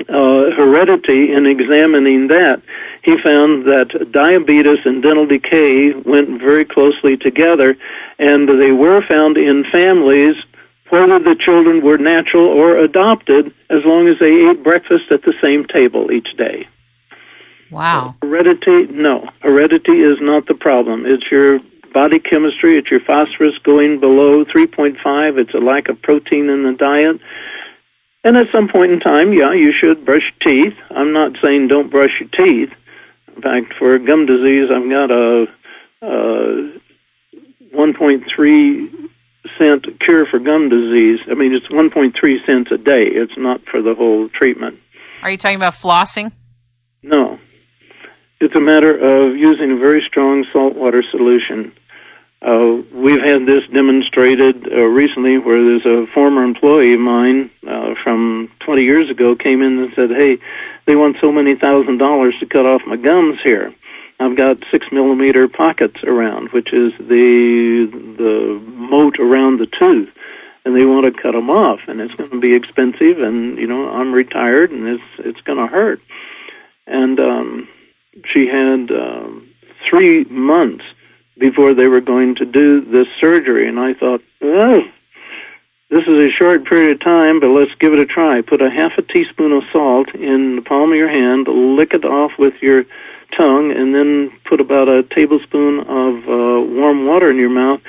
[0.00, 2.60] uh, heredity, in examining that,
[3.02, 7.76] he found that diabetes and dental decay went very closely together,
[8.18, 10.34] and they were found in families
[10.90, 15.34] whether the children were natural or adopted, as long as they ate breakfast at the
[15.40, 16.66] same table each day.
[17.70, 18.14] Wow.
[18.22, 19.28] heredity, no.
[19.40, 21.04] Heredity is not the problem.
[21.06, 21.60] It's your
[21.92, 26.76] body chemistry, it's your phosphorus going below 3.5, it's a lack of protein in the
[26.78, 27.20] diet.
[28.22, 30.74] And at some point in time, yeah, you should brush your teeth.
[30.90, 32.70] I'm not saying don't brush your teeth.
[33.34, 35.46] In fact, for gum disease, I've got a,
[36.02, 36.78] a
[37.72, 39.08] 1.3
[39.58, 41.20] cent cure for gum disease.
[41.30, 43.04] I mean, it's 1.3 cents a day.
[43.06, 44.80] It's not for the whole treatment.
[45.22, 46.32] Are you talking about flossing?
[47.02, 47.35] No.
[48.38, 51.72] It's a matter of using a very strong saltwater solution.
[52.42, 57.94] Uh, we've had this demonstrated uh, recently where there's a former employee of mine uh,
[58.04, 60.38] from 20 years ago came in and said, hey,
[60.86, 63.74] they want so many thousand dollars to cut off my gums here.
[64.20, 70.08] I've got six millimeter pockets around, which is the the moat around the tooth,
[70.64, 73.66] and they want to cut them off, and it's going to be expensive, and you
[73.66, 76.00] know I'm retired, and it's it's going to hurt.
[76.86, 77.68] And um,
[78.32, 79.48] she had um,
[79.88, 80.84] three months
[81.38, 84.82] before they were going to do this surgery, and I thought, oh,
[85.90, 88.40] this is a short period of time, but let's give it a try.
[88.40, 92.04] Put a half a teaspoon of salt in the palm of your hand, lick it
[92.04, 92.84] off with your
[93.36, 97.80] tongue and then put about a tablespoon of uh, warm water in your mouth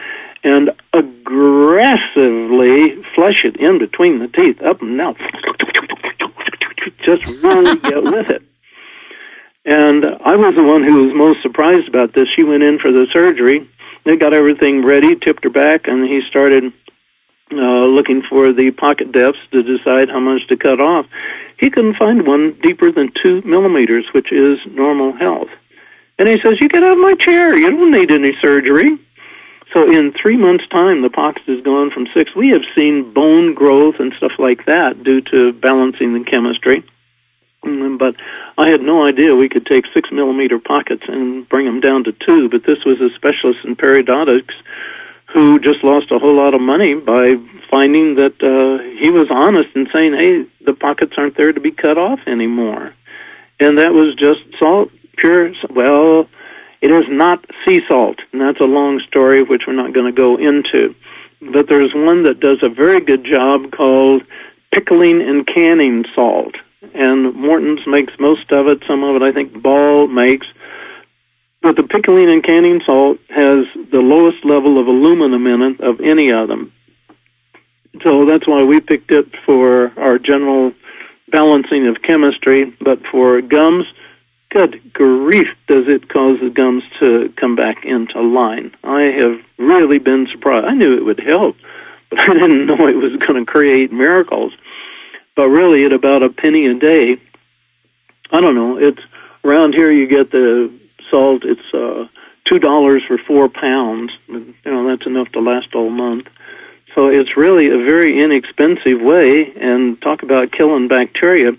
[0.43, 5.15] and aggressively flush it in between the teeth, up and down.
[7.03, 8.43] Just really get with it.
[9.67, 12.29] And I was the one who was most surprised about this.
[12.33, 13.69] She went in for the surgery.
[14.05, 16.71] They got everything ready, tipped her back, and he started
[17.51, 21.05] uh, looking for the pocket depths to decide how much to cut off.
[21.59, 25.49] He couldn't find one deeper than two millimeters, which is normal health.
[26.17, 27.57] And he says, You get out of my chair.
[27.57, 28.97] You don't need any surgery.
[29.73, 32.33] So in three months' time, the pox has gone from six.
[32.33, 36.85] We have seen bone growth and stuff like that due to balancing the chemistry.
[37.65, 38.15] Mm, but
[38.57, 42.11] I had no idea we could take six millimeter pockets and bring them down to
[42.11, 42.49] two.
[42.49, 44.53] But this was a specialist in periodontics
[45.33, 47.35] who just lost a whole lot of money by
[47.69, 51.71] finding that uh, he was honest and saying, "Hey, the pockets aren't there to be
[51.71, 52.93] cut off anymore,"
[53.59, 55.51] and that was just salt, pure.
[55.69, 56.29] Well,
[56.81, 60.11] it is not sea salt, and that's a long story which we're not going to
[60.11, 60.95] go into.
[61.41, 64.23] But there's one that does a very good job called
[64.71, 66.55] pickling and canning salt,
[66.93, 68.83] and Morton's makes most of it.
[68.87, 70.47] Some of it I think Ball makes
[71.61, 75.99] but the pickling and canning salt has the lowest level of aluminum in it of
[75.99, 76.71] any of them.
[78.03, 80.71] So that's why we picked it for our general
[81.29, 82.73] balancing of chemistry.
[82.79, 83.85] But for gums,
[84.49, 88.71] good grief, does it cause the gums to come back into line?
[88.83, 90.67] I have really been surprised.
[90.67, 91.55] I knew it would help,
[92.09, 94.53] but I didn't know it was going to create miracles.
[95.37, 97.15] But really, at about a penny a day,
[98.31, 98.77] I don't know.
[98.77, 98.99] It's
[99.45, 99.91] around here.
[99.91, 100.73] You get the
[101.11, 101.43] salt.
[101.45, 102.07] It's uh,
[102.45, 104.11] two dollars for four pounds.
[104.27, 106.25] You know that's enough to last all month.
[106.95, 109.53] So it's really a very inexpensive way.
[109.61, 111.51] And talk about killing bacteria.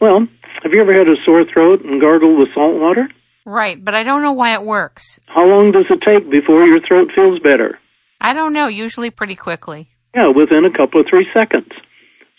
[0.00, 0.26] Well,
[0.62, 3.06] have you ever had a sore throat and gargled with salt water?
[3.44, 5.20] Right, but I don't know why it works.
[5.26, 7.78] How long does it take before your throat feels better?
[8.18, 8.66] I don't know.
[8.66, 9.90] Usually pretty quickly.
[10.14, 11.68] Yeah, within a couple of three seconds.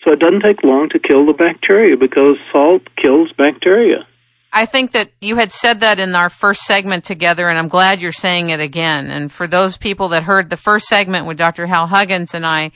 [0.04, 4.06] So it doesn't take long to kill the bacteria because salt kills bacteria.
[4.52, 8.00] I think that you had said that in our first segment together, and I'm glad
[8.00, 9.10] you're saying it again.
[9.10, 11.66] And for those people that heard the first segment with Dr.
[11.66, 12.70] Hal Huggins and I,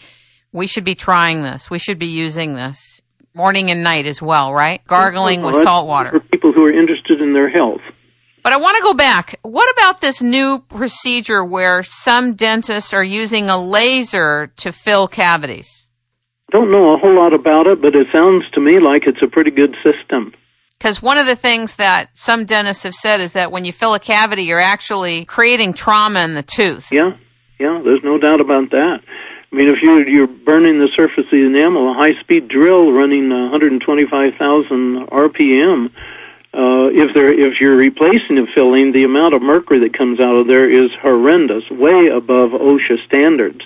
[0.53, 1.71] we should be trying this.
[1.71, 3.01] We should be using this
[3.35, 4.85] morning and night as well, right?
[4.87, 6.11] Gargling with salt water.
[6.11, 7.81] For people who are interested in their health.
[8.43, 9.39] But I want to go back.
[9.43, 15.87] What about this new procedure where some dentists are using a laser to fill cavities?
[16.53, 19.27] Don't know a whole lot about it, but it sounds to me like it's a
[19.27, 20.35] pretty good system.
[20.79, 23.95] Because one of the things that some dentists have said is that when you fill
[23.95, 26.93] a cavity, you're actually creating trauma in the tooth.
[26.93, 27.17] Yeah,
[27.59, 28.99] yeah, there's no doubt about that.
[29.53, 33.31] I mean, if you're you're burning the surface of the enamel, a high-speed drill running
[33.31, 35.87] 125,000 RPM,
[36.53, 40.37] uh, if there if you're replacing a filling, the amount of mercury that comes out
[40.37, 43.61] of there is horrendous, way above OSHA standards.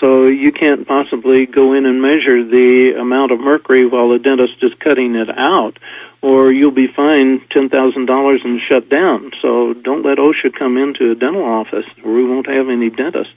[0.00, 4.62] So you can't possibly go in and measure the amount of mercury while the dentist
[4.62, 5.78] is cutting it out
[6.22, 9.30] or you'll be fined ten thousand dollars and shut down.
[9.40, 13.32] So don't let OSHA come into a dental office, or we won't have any dentists.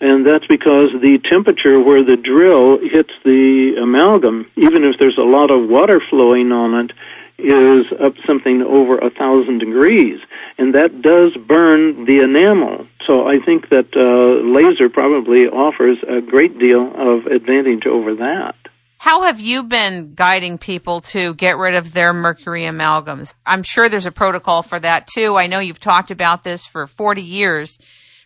[0.00, 5.22] And that's because the temperature where the drill hits the amalgam, even if there's a
[5.22, 6.92] lot of water flowing on it,
[7.38, 10.20] is up something over a thousand degrees,
[10.58, 12.86] and that does burn the enamel.
[13.06, 18.54] So I think that uh, laser probably offers a great deal of advantage over that.
[18.98, 23.34] How have you been guiding people to get rid of their mercury amalgams?
[23.44, 25.36] I'm sure there's a protocol for that too.
[25.36, 27.80] I know you've talked about this for 40 years,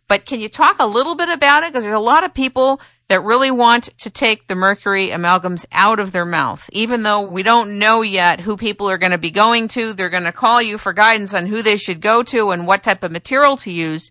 [0.07, 1.73] but can you talk a little bit about it?
[1.73, 2.79] Because there's a lot of people
[3.09, 6.69] that really want to take the mercury amalgams out of their mouth.
[6.73, 10.11] Even though we don't know yet who people are going to be going to, they're
[10.11, 13.03] going to call you for guidance on who they should go to and what type
[13.03, 14.11] of material to use.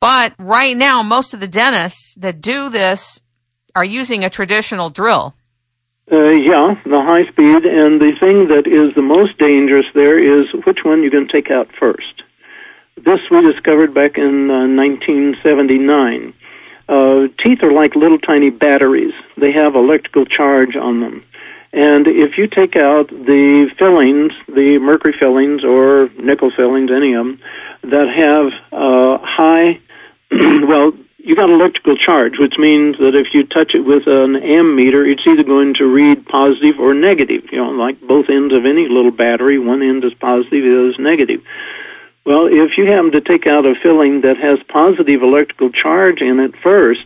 [0.00, 3.20] But right now, most of the dentists that do this
[3.74, 5.34] are using a traditional drill.
[6.10, 10.46] Uh, yeah, the high speed, and the thing that is the most dangerous there is
[10.66, 12.22] which one you're going to take out first.
[12.96, 16.34] This we discovered back in uh, 1979.
[16.90, 19.14] Uh, teeth are like little tiny batteries.
[19.36, 21.24] They have electrical charge on them.
[21.72, 27.26] And if you take out the fillings, the mercury fillings or nickel fillings, any of
[27.26, 27.40] them,
[27.84, 29.78] that have uh, high,
[30.32, 35.06] well, you got electrical charge, which means that if you touch it with an ammeter,
[35.06, 37.44] it's either going to read positive or negative.
[37.52, 40.90] You know, like both ends of any little battery, one end is positive, the other
[40.90, 41.40] is negative.
[42.30, 46.38] Well, if you happen to take out a filling that has positive electrical charge in
[46.38, 47.02] it first,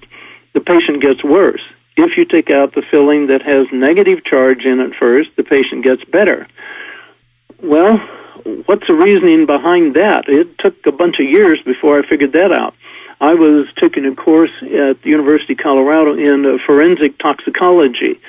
[0.52, 1.62] the patient gets worse.
[1.96, 5.82] If you take out the filling that has negative charge in it first, the patient
[5.82, 6.46] gets better.
[7.62, 7.96] Well,
[8.66, 10.28] what's the reasoning behind that?
[10.28, 12.74] It took a bunch of years before I figured that out.
[13.22, 18.20] I was taking a course at the University of Colorado in forensic toxicology.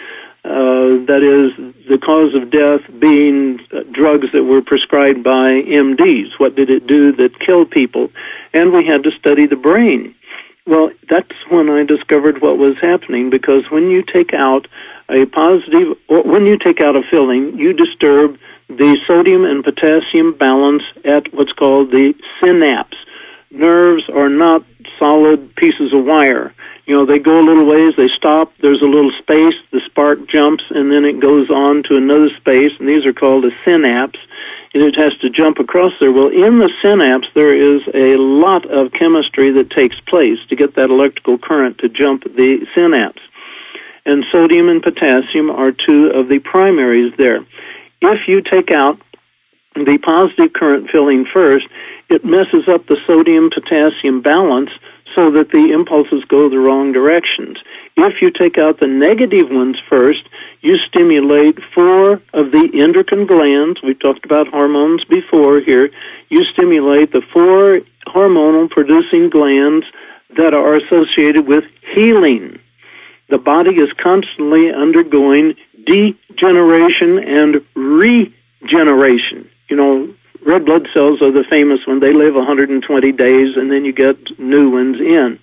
[0.45, 6.37] Uh, that is, the cause of death being uh, drugs that were prescribed by MDs.
[6.37, 8.11] What did it do that killed people?
[8.53, 10.13] And we had to study the brain.
[10.67, 14.67] Well, that's when I discovered what was happening because when you take out
[15.09, 18.37] a positive, when you take out a filling, you disturb
[18.67, 22.97] the sodium and potassium balance at what's called the synapse.
[23.49, 24.63] Nerves are not
[24.99, 26.53] solid pieces of wire.
[26.85, 29.55] You know, they go a little ways, they stop, there's a little space,
[30.05, 33.49] spark jumps, and then it goes on to another space, and these are called a
[33.65, 34.19] synapse,
[34.73, 36.11] and it has to jump across there.
[36.11, 40.75] Well, in the synapse, there is a lot of chemistry that takes place to get
[40.75, 43.21] that electrical current to jump the synapse.
[44.05, 47.39] And sodium and potassium are two of the primaries there.
[48.01, 49.01] If you take out
[49.73, 51.65] the positive current filling first,
[52.09, 54.69] it messes up the sodium potassium balance
[55.15, 57.57] so that the impulses go the wrong directions.
[57.97, 60.27] If you take out the negative ones first,
[60.61, 63.81] you stimulate four of the endocrine glands.
[63.81, 65.89] We've talked about hormones before here.
[66.29, 69.85] You stimulate the four hormonal producing glands
[70.37, 72.59] that are associated with healing.
[73.29, 79.49] the body is constantly undergoing degeneration and regeneration.
[79.69, 80.13] You know,
[80.45, 81.99] red blood cells are the famous one.
[82.01, 85.39] They live 120 days and then you get new ones in.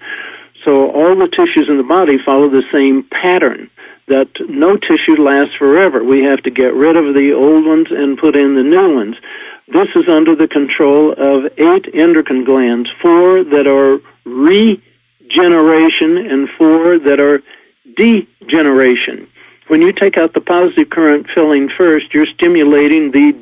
[0.65, 3.71] So all the tissues in the body follow the same pattern
[4.09, 6.03] that no tissue lasts forever.
[6.05, 9.17] We have to get rid of the old ones and put in the new ones.
[9.69, 16.99] This is under the control of eight endocrine glands, four that are regeneration and four
[16.99, 17.43] that are
[17.97, 19.29] degeneration.
[19.69, 23.33] When you take out the positive current filling first, you're stimulating the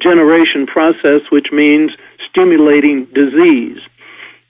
[0.00, 1.92] degeneration process, which means
[2.30, 3.78] stimulating disease.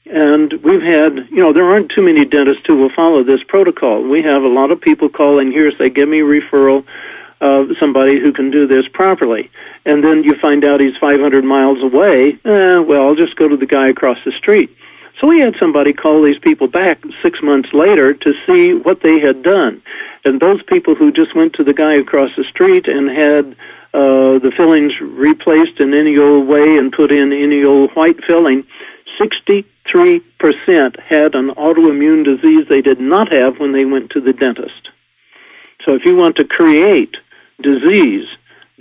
[0.06, 4.02] And we've had, you know, there aren't too many dentists who will follow this protocol.
[4.02, 6.84] We have a lot of people call in here, say, give me a referral
[7.40, 9.50] of somebody who can do this properly.
[9.84, 12.38] And then you find out he's 500 miles away.
[12.44, 14.74] Eh, well, I'll just go to the guy across the street.
[15.20, 19.20] So we had somebody call these people back six months later to see what they
[19.20, 19.82] had done.
[20.24, 23.56] And those people who just went to the guy across the street and had
[23.94, 28.64] uh, the fillings replaced in any old way and put in any old white filling,
[29.20, 29.64] 63%
[31.08, 34.88] had an autoimmune disease they did not have when they went to the dentist.
[35.84, 37.14] So if you want to create
[37.62, 38.26] disease,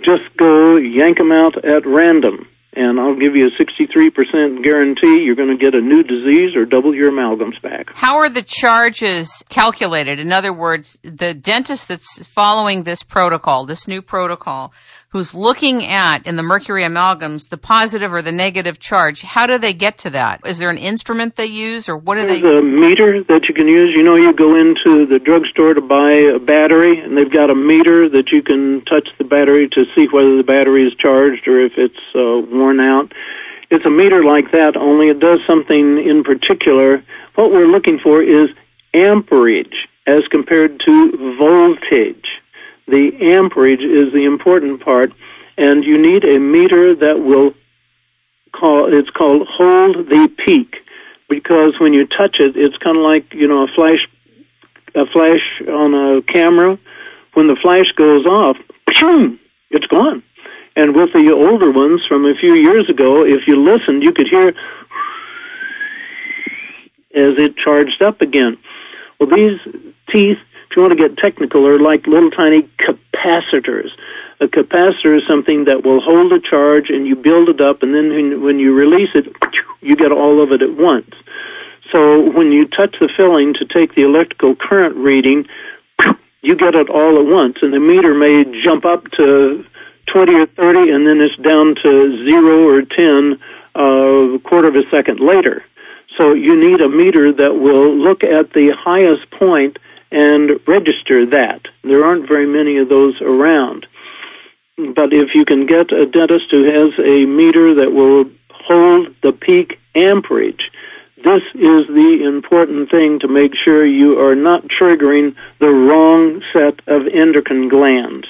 [0.04, 5.34] just go yank them out at random and I'll give you a 63% guarantee you're
[5.34, 7.94] going to get a new disease or double your amalgams back.
[7.94, 10.18] How are the charges calculated?
[10.18, 14.72] In other words, the dentist that's following this protocol, this new protocol,
[15.12, 19.58] who's looking at in the mercury amalgams the positive or the negative charge, how do
[19.58, 20.40] they get to that?
[20.46, 22.58] Is there an instrument they use or what are There's they?
[22.58, 23.92] a meter that you can use.
[23.94, 27.54] You know, you go into the drugstore to buy a battery and they've got a
[27.54, 31.60] meter that you can touch the battery to see whether the battery is charged or
[31.60, 33.12] if it's uh, worn out.
[33.70, 37.04] It's a meter like that, only it does something in particular.
[37.34, 38.48] What we're looking for is
[38.94, 42.26] amperage as compared to voltage
[42.86, 45.12] the amperage is the important part,
[45.56, 47.54] and you need a meter that will
[48.52, 48.92] call.
[48.92, 50.76] It's called hold the peak,
[51.28, 54.08] because when you touch it, it's kind of like you know a flash,
[54.94, 56.78] a flash on a camera.
[57.34, 60.22] When the flash goes off, it's gone.
[60.76, 64.28] And with the older ones from a few years ago, if you listened, you could
[64.28, 64.48] hear
[67.14, 68.56] as it charged up again.
[69.18, 69.58] Well, these
[70.10, 70.38] teeth
[70.72, 73.90] if you want to get technical, are like little tiny capacitors.
[74.40, 77.94] A capacitor is something that will hold a charge and you build it up, and
[77.94, 79.26] then when you release it,
[79.82, 81.10] you get all of it at once.
[81.92, 85.44] So when you touch the filling to take the electrical current reading,
[86.40, 89.66] you get it all at once, and the meter may jump up to
[90.06, 93.38] 20 or 30, and then it's down to 0 or 10
[93.76, 95.62] uh, a quarter of a second later.
[96.16, 99.76] So you need a meter that will look at the highest point
[100.12, 101.62] and register that.
[101.82, 103.86] There aren't very many of those around.
[104.76, 109.32] But if you can get a dentist who has a meter that will hold the
[109.32, 110.70] peak amperage,
[111.16, 116.80] this is the important thing to make sure you are not triggering the wrong set
[116.88, 118.26] of endocrine glands.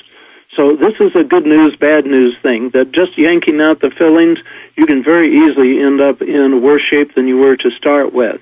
[0.57, 4.39] So this is a good news, bad news thing that just yanking out the fillings,
[4.77, 8.41] you can very easily end up in worse shape than you were to start with.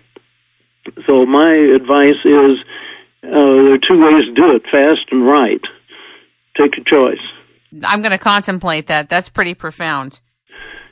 [1.06, 2.58] So my advice is
[3.22, 5.60] uh, there are two ways to do it fast and right.
[6.56, 7.24] Take your choice.
[7.84, 9.08] I'm going to contemplate that.
[9.08, 10.20] That's pretty profound.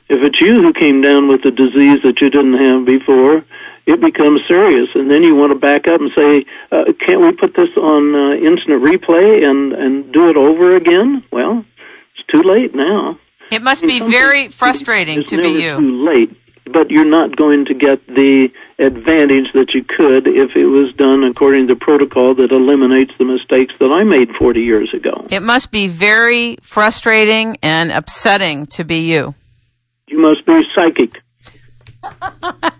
[0.09, 3.43] If it's you who came down with a disease that you didn't have before,
[3.85, 7.31] it becomes serious, and then you want to back up and say, uh, "Can't we
[7.31, 11.65] put this on uh, instant replay and and do it over again?" Well,
[12.15, 13.19] it's too late now.
[13.51, 15.77] It must be very frustrating to be you.
[15.77, 16.37] Too late,
[16.71, 21.23] but you're not going to get the advantage that you could if it was done
[21.23, 25.27] according to protocol that eliminates the mistakes that I made 40 years ago.
[25.29, 29.35] It must be very frustrating and upsetting to be you.
[30.07, 31.21] You must be psychic.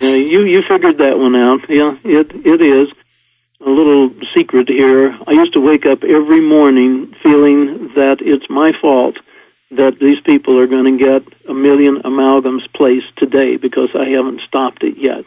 [0.02, 1.60] yeah, you you figured that one out.
[1.70, 2.88] Yeah, it it is
[3.60, 5.12] a little secret here.
[5.28, 9.18] I used to wake up every morning feeling that it's my fault
[9.72, 14.42] that these people are going to get a million amalgams placed today because I haven't
[14.48, 15.26] stopped it yet.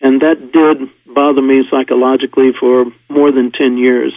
[0.00, 4.12] And that did bother me psychologically for more than 10 years.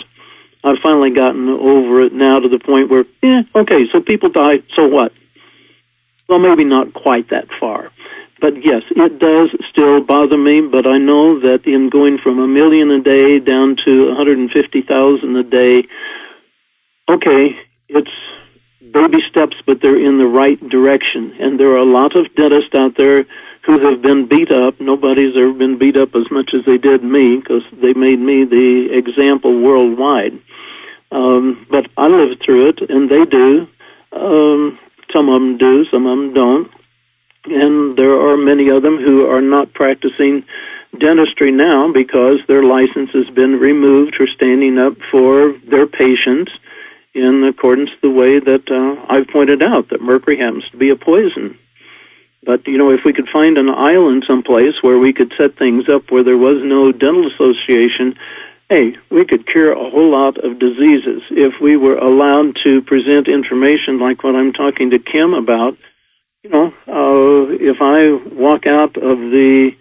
[0.63, 4.63] I've finally gotten over it now to the point where, yeah, okay, so people die,
[4.75, 5.11] so what?
[6.29, 7.91] Well, maybe not quite that far.
[8.39, 12.47] But yes, it does still bother me, but I know that in going from a
[12.47, 15.87] million a day down to 150,000 a day,
[17.09, 17.55] okay,
[17.89, 18.11] it's
[18.93, 21.35] baby steps, but they're in the right direction.
[21.39, 23.25] And there are a lot of dentists out there
[23.65, 24.79] who have been beat up.
[24.79, 28.45] Nobody's ever been beat up as much as they did me because they made me
[28.45, 30.39] the example worldwide.
[31.11, 33.67] Um, but I lived through it, and they do.
[34.11, 34.79] Um,
[35.13, 36.71] some of them do, some of them don't.
[37.45, 40.45] And there are many of them who are not practicing
[40.99, 46.51] dentistry now because their license has been removed for standing up for their patients
[47.13, 50.95] in accordance the way that uh, I've pointed out that mercury happens to be a
[50.95, 51.57] poison.
[52.45, 55.87] But you know, if we could find an island someplace where we could set things
[55.87, 58.17] up where there was no dental association,
[58.69, 63.27] hey, we could cure a whole lot of diseases if we were allowed to present
[63.27, 65.77] information like what I'm talking to Kim about.
[66.43, 69.71] You know, uh, if I walk out of the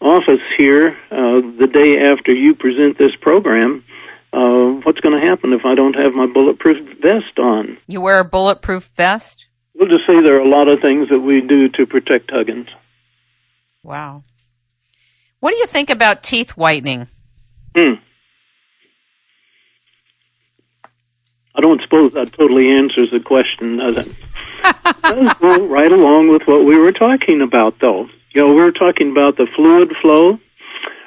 [0.00, 3.84] office here uh, the day after you present this program,
[4.32, 7.78] uh, what's going to happen if I don't have my bulletproof vest on?
[7.86, 9.46] You wear a bulletproof vest?
[9.74, 12.68] We'll just say there are a lot of things that we do to protect Huggins.
[13.82, 14.24] Wow.
[15.40, 17.06] What do you think about teeth whitening?
[17.76, 17.94] Hmm.
[21.54, 24.16] I don't suppose that totally answers the question, does it?
[25.02, 28.08] does go right along with what we were talking about, though.
[28.34, 30.38] You know, we were talking about the fluid flow.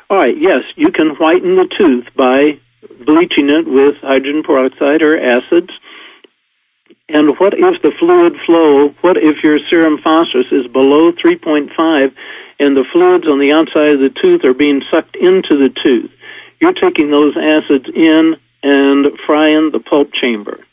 [0.10, 2.60] All right, yes, you can whiten the tooth by
[3.06, 5.72] bleaching it with hydrogen peroxide or acids.
[7.10, 12.14] And what if the fluid flow, what if your serum phosphorus is below 3.5
[12.60, 16.12] and the fluids on the outside of the tooth are being sucked into the tooth?
[16.60, 20.64] You're taking those acids in and frying the pulp chamber.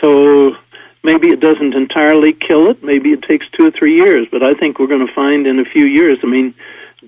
[0.00, 0.54] So
[1.02, 2.84] maybe it doesn't entirely kill it.
[2.84, 5.58] Maybe it takes two or three years, but I think we're going to find in
[5.58, 6.18] a few years.
[6.22, 6.54] I mean,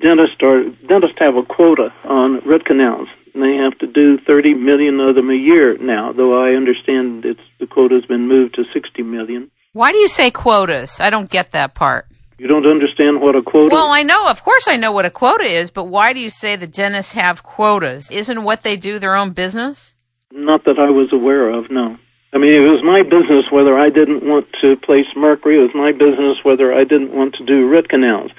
[0.00, 3.08] dentists are dentists have a quota on root canals.
[3.34, 7.24] And they have to do 30 million of them a year now, though I understand
[7.24, 9.50] it's the quota's been moved to 60 million.
[9.72, 10.98] Why do you say quotas?
[10.98, 12.06] I don't get that part.
[12.38, 13.72] You don't understand what a quota is?
[13.72, 16.30] Well, I know, of course I know what a quota is, but why do you
[16.30, 18.10] say the dentists have quotas?
[18.10, 19.94] Isn't what they do their own business?
[20.32, 21.96] Not that I was aware of, no.
[22.32, 25.58] I mean, it was my business whether I didn't want to place mercury.
[25.58, 28.30] It was my business whether I didn't want to do root canals.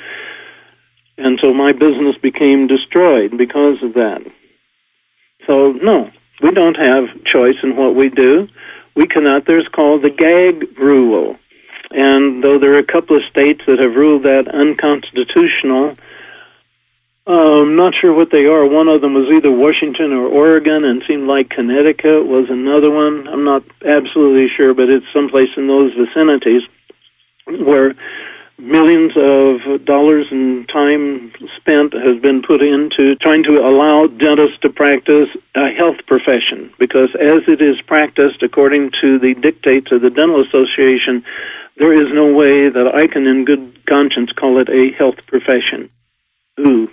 [1.20, 4.22] And so my business became destroyed because of that.
[5.46, 8.48] So, no, we don't have choice in what we do.
[8.96, 11.38] We cannot, there's called the gag rule.
[11.92, 15.96] And though there are a couple of states that have ruled that unconstitutional,
[17.28, 18.66] I'm not sure what they are.
[18.66, 23.28] One of them was either Washington or Oregon, and seemed like Connecticut was another one.
[23.28, 26.64] I'm not absolutely sure, but it's someplace in those vicinities
[27.46, 27.94] where
[28.60, 34.70] millions of dollars and time spent has been put into trying to allow dentists to
[34.70, 40.10] practice a health profession because as it is practiced according to the dictates of the
[40.10, 41.24] dental association
[41.78, 45.90] there is no way that I can in good conscience call it a health profession
[46.60, 46.90] ooh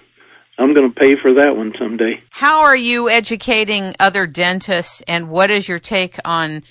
[0.58, 2.22] I'm going to pay for that one someday.
[2.30, 6.62] How are you educating other dentists, and what is your take on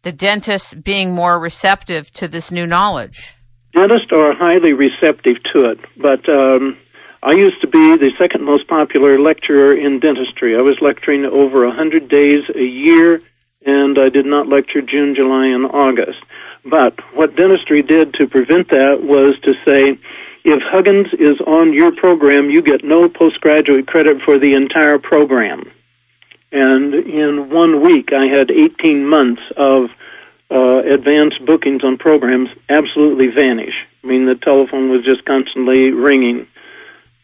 [0.00, 3.34] the dentists being more receptive to this new knowledge?
[3.74, 6.78] Dentists are highly receptive to it, but um,
[7.24, 10.56] I used to be the second most popular lecturer in dentistry.
[10.56, 13.20] I was lecturing over a hundred days a year,
[13.66, 16.20] and I did not lecture June, July, and August.
[16.64, 19.98] But what dentistry did to prevent that was to say,
[20.44, 25.64] if Huggins is on your program, you get no postgraduate credit for the entire program.
[26.52, 29.88] And in one week, I had 18 months of
[30.50, 33.74] uh, advanced bookings on programs absolutely vanish.
[34.02, 36.46] I mean, the telephone was just constantly ringing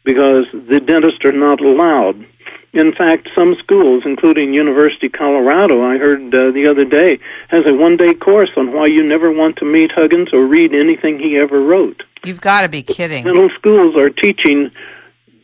[0.05, 2.27] because the dentists are not allowed.
[2.73, 7.19] In fact, some schools, including University of Colorado, I heard uh, the other day,
[7.49, 11.19] has a one-day course on why you never want to meet Huggins or read anything
[11.19, 12.05] he ever wrote.
[12.25, 13.25] You've got to be kidding.
[13.25, 14.71] Dental schools are teaching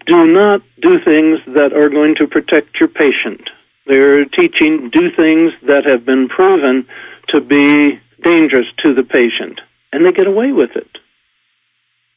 [0.06, 3.50] do not do things that are going to protect your patient.
[3.86, 6.86] They're teaching do things that have been proven
[7.28, 9.60] to be dangerous to the patient.
[9.92, 10.88] And they get away with it.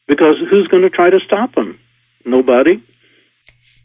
[0.08, 1.80] Because who's going to try to stop them?
[2.26, 2.84] Nobody.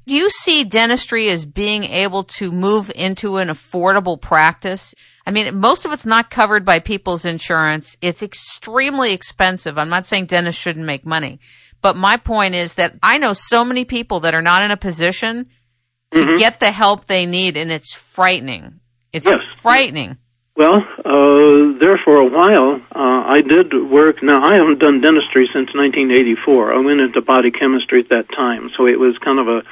[0.06, 4.94] Do you see dentistry as being able to move into an affordable practice?
[5.26, 7.96] I mean, most of it's not covered by people's insurance.
[8.02, 9.78] It's extremely expensive.
[9.78, 11.40] I'm not saying dentists shouldn't make money,
[11.80, 14.76] but my point is that I know so many people that are not in a
[14.76, 15.46] position
[16.10, 16.36] to mm-hmm.
[16.36, 18.80] get the help they need, and it's frightening.
[19.12, 19.40] It's yes.
[19.54, 20.18] frightening.
[20.56, 24.22] Well, uh, there for a while, uh, I did work.
[24.22, 26.72] Now, I haven't done dentistry since 1984.
[26.72, 29.62] I went into body chemistry at that time, so it was kind of a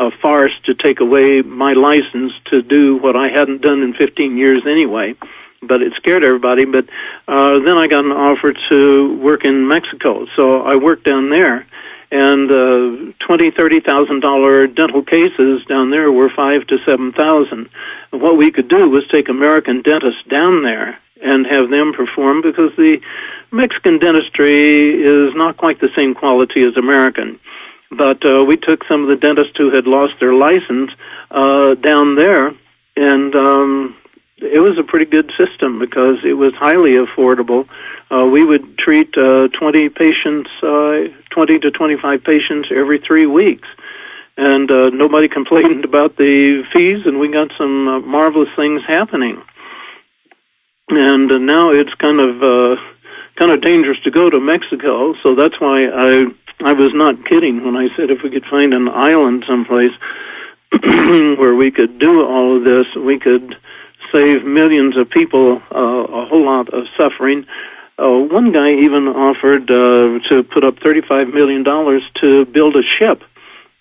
[0.00, 4.36] a farce to take away my license to do what I hadn't done in 15
[4.36, 5.16] years anyway.
[5.60, 6.64] But it scared everybody.
[6.66, 6.84] But
[7.26, 11.66] uh, then I got an offer to work in Mexico, so I worked down there.
[12.10, 17.68] And uh, twenty, thirty thousand dollar dental cases down there were five to seven thousand.
[18.10, 22.70] What we could do was take American dentists down there and have them perform because
[22.76, 23.00] the
[23.50, 27.38] Mexican dentistry is not quite the same quality as American.
[27.90, 30.90] But uh, we took some of the dentists who had lost their license
[31.30, 32.54] uh, down there,
[32.96, 33.96] and um,
[34.40, 37.68] it was a pretty good system because it was highly affordable.
[38.10, 43.66] Uh, we would treat uh, 20 patients, uh, 20 to 25 patients every three weeks.
[44.36, 49.42] And uh, nobody complained about the fees, and we got some uh, marvelous things happening.
[50.90, 52.80] And uh, now it's kind of uh,
[53.36, 56.26] kind of dangerous to go to Mexico, so that's why I
[56.60, 59.92] I was not kidding when I said if we could find an island someplace
[60.82, 63.54] where we could do all of this, we could
[64.12, 67.46] save millions of people uh, a whole lot of suffering.
[67.98, 71.64] Uh, one guy even offered uh, to put up $35 million
[72.20, 73.22] to build a ship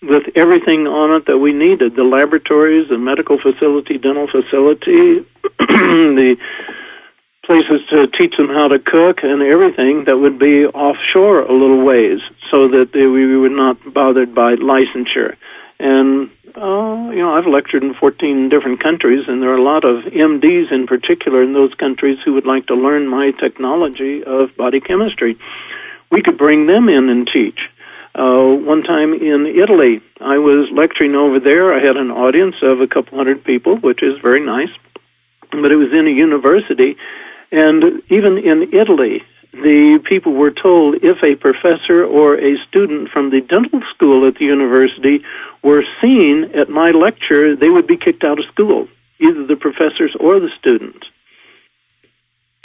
[0.01, 5.25] with everything on it that we needed the laboratories, the medical facility, dental facility,
[5.59, 6.37] the
[7.45, 11.83] places to teach them how to cook and everything that would be offshore a little
[11.83, 12.19] ways
[12.51, 15.35] so that they, we were not bothered by licensure.
[15.79, 19.85] And, uh, you know, I've lectured in 14 different countries, and there are a lot
[19.85, 24.55] of MDs in particular in those countries who would like to learn my technology of
[24.57, 25.37] body chemistry.
[26.11, 27.59] We could bring them in and teach.
[28.15, 31.73] Uh, one time in Italy, I was lecturing over there.
[31.73, 34.71] I had an audience of a couple hundred people, which is very nice.
[35.51, 36.97] But it was in a university,
[37.51, 39.21] and even in Italy,
[39.53, 44.35] the people were told if a professor or a student from the dental school at
[44.35, 45.23] the university
[45.63, 48.87] were seen at my lecture, they would be kicked out of school,
[49.19, 51.07] either the professors or the students.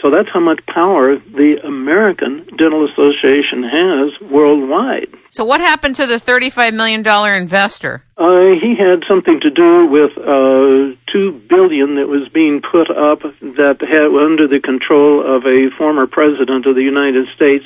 [0.02, 5.06] So that's how much power the American Dental Association has worldwide.
[5.30, 7.06] So what happened to the $35 million
[7.40, 8.02] investor?
[8.18, 13.22] Uh, he had something to do with uh, two billion that was being put up
[13.22, 17.64] that had under the control of a former president of the United States,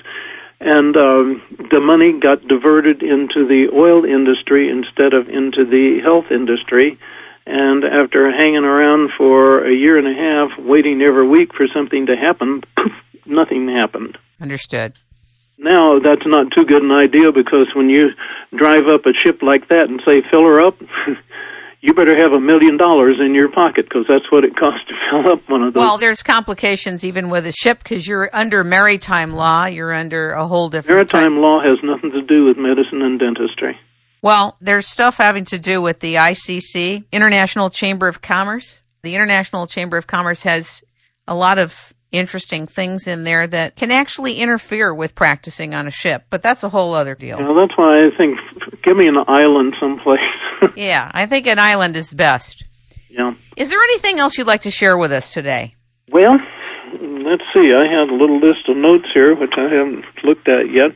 [0.60, 6.30] and um, the money got diverted into the oil industry instead of into the health
[6.30, 6.98] industry
[7.46, 12.06] and after hanging around for a year and a half, waiting every week for something
[12.06, 12.64] to happen,
[13.26, 14.18] nothing happened.
[14.40, 14.94] Understood.
[15.56, 18.10] Now, that's not too good an idea because when you
[18.54, 20.76] drive up a ship like that and say, fill her up,
[21.80, 24.94] you better have a million dollars in your pocket because that's what it costs to
[25.10, 25.80] fill up one of those.
[25.80, 29.66] Well, there's complications even with a ship because you're under maritime law.
[29.66, 31.12] You're under a whole different.
[31.12, 31.42] Maritime type.
[31.42, 33.78] law has nothing to do with medicine and dentistry.
[34.22, 38.80] Well, there's stuff having to do with the ICC, International Chamber of Commerce.
[39.02, 40.82] The International Chamber of Commerce has
[41.28, 45.90] a lot of interesting things in there that can actually interfere with practicing on a
[45.90, 47.38] ship, but that's a whole other deal.
[47.38, 48.38] Yeah, that's why I think
[48.84, 50.20] give me an island someplace.
[50.76, 52.64] yeah, I think an island is best.
[53.10, 53.34] Yeah.
[53.56, 55.74] Is there anything else you'd like to share with us today?
[56.12, 56.38] Well,
[56.92, 57.72] let's see.
[57.72, 60.90] I have a little list of notes here, which I haven't looked at yet.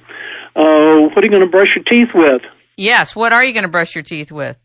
[0.55, 2.43] Uh, what are you going to brush your teeth with?
[2.77, 3.17] Yes.
[3.17, 4.57] What are you going to brush your teeth with?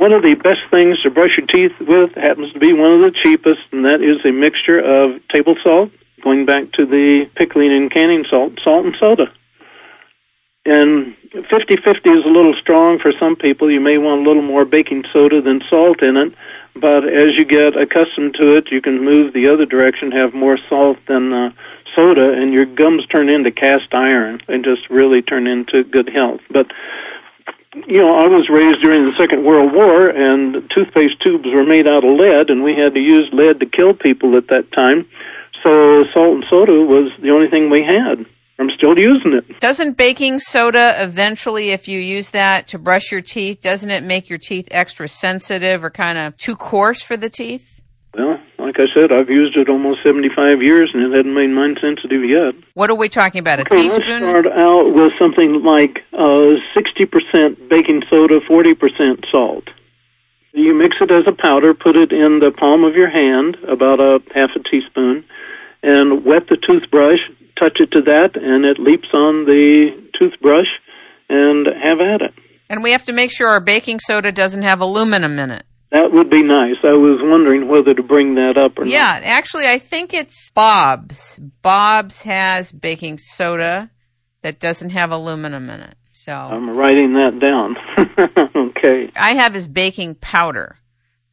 [0.00, 3.00] One of the best things to brush your teeth with happens to be one of
[3.00, 5.90] the cheapest, and that is a mixture of table salt,
[6.24, 9.30] going back to the pickling and canning salt, salt and soda.
[10.64, 11.14] And
[11.50, 13.70] 50 50 is a little strong for some people.
[13.70, 16.32] You may want a little more baking soda than salt in it,
[16.74, 20.58] but as you get accustomed to it, you can move the other direction, have more
[20.70, 21.50] salt than uh,
[21.94, 26.40] soda, and your gums turn into cast iron and just really turn into good health.
[26.48, 26.72] But
[27.74, 31.86] you know, I was raised during the Second World War, and toothpaste tubes were made
[31.86, 35.08] out of lead, and we had to use lead to kill people at that time.
[35.62, 38.26] So salt and soda was the only thing we had.
[38.58, 39.60] I'm still using it.
[39.60, 44.28] Doesn't baking soda eventually, if you use that to brush your teeth, doesn't it make
[44.28, 47.80] your teeth extra sensitive or kind of too coarse for the teeth?
[48.14, 48.38] Well,
[48.70, 52.22] like I said, I've used it almost 75 years and it hasn't made mine sensitive
[52.24, 52.54] yet.
[52.74, 53.58] What are we talking about?
[53.58, 54.22] A okay, teaspoon?
[54.22, 59.64] Let's start out with something like uh, 60% baking soda, 40% salt.
[60.52, 63.98] You mix it as a powder, put it in the palm of your hand, about
[63.98, 65.24] a half a teaspoon,
[65.82, 67.20] and wet the toothbrush,
[67.58, 70.68] touch it to that, and it leaps on the toothbrush,
[71.28, 72.34] and have at it.
[72.68, 75.64] And we have to make sure our baking soda doesn't have aluminum in it.
[75.92, 76.76] That would be nice.
[76.84, 79.22] I was wondering whether to bring that up or Yeah, not.
[79.22, 81.40] Yeah, actually, I think it's Bob's.
[81.62, 83.90] Bob's has baking soda
[84.42, 85.96] that doesn't have aluminum in it.
[86.12, 87.76] So I'm writing that down.
[88.70, 89.10] okay.
[89.16, 90.76] I have his baking powder,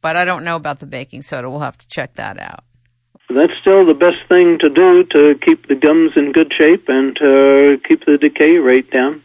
[0.00, 1.48] but I don't know about the baking soda.
[1.48, 2.64] We'll have to check that out.
[3.28, 7.14] That's still the best thing to do to keep the gums in good shape and
[7.16, 9.22] to keep the decay rate down.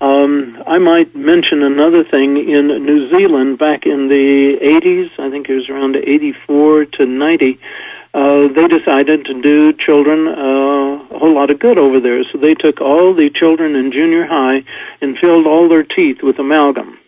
[0.00, 5.48] Um, I might mention another thing in New Zealand back in the 80s, I think
[5.48, 7.60] it was around 84 to 90.
[8.12, 12.24] Uh, they decided to do children uh, a whole lot of good over there.
[12.32, 14.64] So they took all the children in junior high
[15.00, 16.98] and filled all their teeth with amalgam.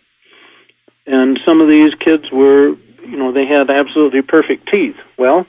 [1.07, 4.97] And some of these kids were, you know, they had absolutely perfect teeth.
[5.19, 5.47] Well,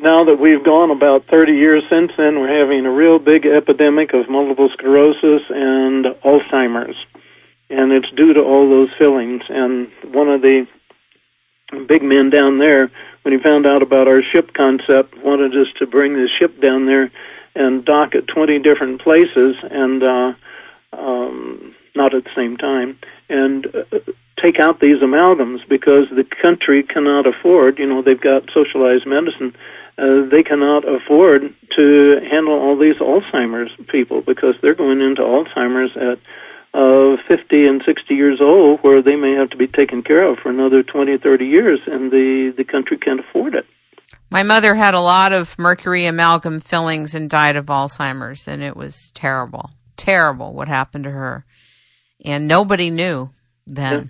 [0.00, 4.12] now that we've gone about 30 years since then, we're having a real big epidemic
[4.12, 6.96] of multiple sclerosis and Alzheimer's.
[7.68, 9.42] And it's due to all those fillings.
[9.48, 10.66] And one of the
[11.88, 12.90] big men down there,
[13.22, 16.86] when he found out about our ship concept, wanted us to bring the ship down
[16.86, 17.10] there
[17.54, 20.32] and dock at 20 different places and, uh,
[20.92, 22.98] um, not at the same time,
[23.28, 23.98] and uh,
[24.40, 29.54] take out these amalgams because the country cannot afford, you know, they've got socialized medicine
[29.98, 35.96] uh, they cannot afford to handle all these Alzheimer's people because they're going into Alzheimer's
[35.96, 36.18] at
[36.74, 40.38] uh, 50 and 60 years old where they may have to be taken care of
[40.38, 43.64] for another 20 or 30 years and the, the country can't afford it.
[44.30, 48.76] My mother had a lot of mercury amalgam fillings and died of Alzheimer's, and it
[48.76, 49.70] was terrible.
[49.96, 51.44] Terrible what happened to her.
[52.24, 53.30] And nobody knew
[53.66, 53.92] then.
[53.92, 54.04] Yeah.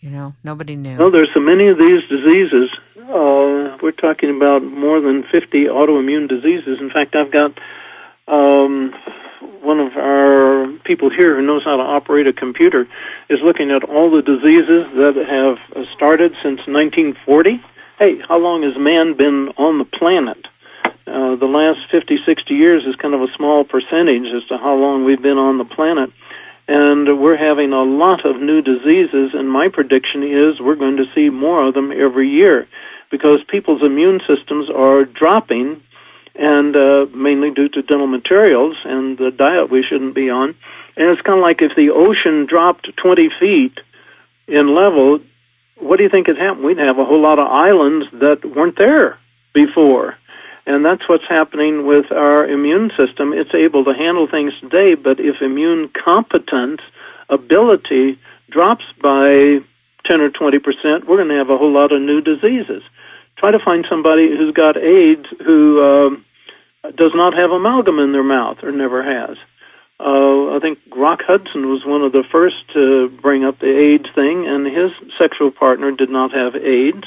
[0.00, 0.96] You know, nobody knew.
[0.98, 2.70] Well, there's so many of these diseases
[3.12, 6.78] uh, we're talking about more than 50 autoimmune diseases.
[6.80, 7.52] In fact, I've got
[8.26, 8.94] um,
[9.60, 12.88] one of our people here who knows how to operate a computer
[13.28, 17.62] is looking at all the diseases that have started since 1940.
[17.98, 20.38] Hey, how long has man been on the planet?
[21.06, 24.74] Uh, the last 50, 60 years is kind of a small percentage as to how
[24.74, 26.10] long we've been on the planet.
[26.68, 31.04] And we're having a lot of new diseases, and my prediction is we're going to
[31.14, 32.68] see more of them every year
[33.12, 35.80] because people's immune systems are dropping,
[36.34, 40.56] and uh, mainly due to dental materials and the diet we shouldn't be on.
[40.96, 43.78] And it's kind of like if the ocean dropped 20 feet
[44.48, 45.20] in level,
[45.78, 46.64] what do you think would happen?
[46.64, 49.18] We'd have a whole lot of islands that weren't there
[49.52, 50.16] before.
[50.64, 53.34] And that's what's happening with our immune system.
[53.34, 56.80] It's able to handle things today, but if immune competence,
[57.28, 58.18] ability
[58.48, 59.60] drops by
[60.06, 62.82] 10 or 20 percent, we're going to have a whole lot of new diseases
[63.42, 68.22] try to find somebody who's got AIDS who uh, does not have amalgam in their
[68.22, 69.36] mouth or never has.
[70.00, 74.08] Uh, I think Rock Hudson was one of the first to bring up the AIDS
[74.14, 77.04] thing, and his sexual partner did not have AIDS.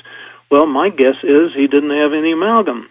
[0.50, 2.90] Well, my guess is he didn't have any amalgam.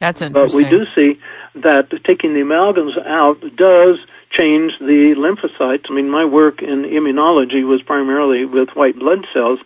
[0.00, 0.60] That's interesting.
[0.60, 1.20] But we do see
[1.54, 3.98] that taking the amalgams out does
[4.30, 5.86] change the lymphocytes.
[5.90, 9.58] I mean, my work in immunology was primarily with white blood cells,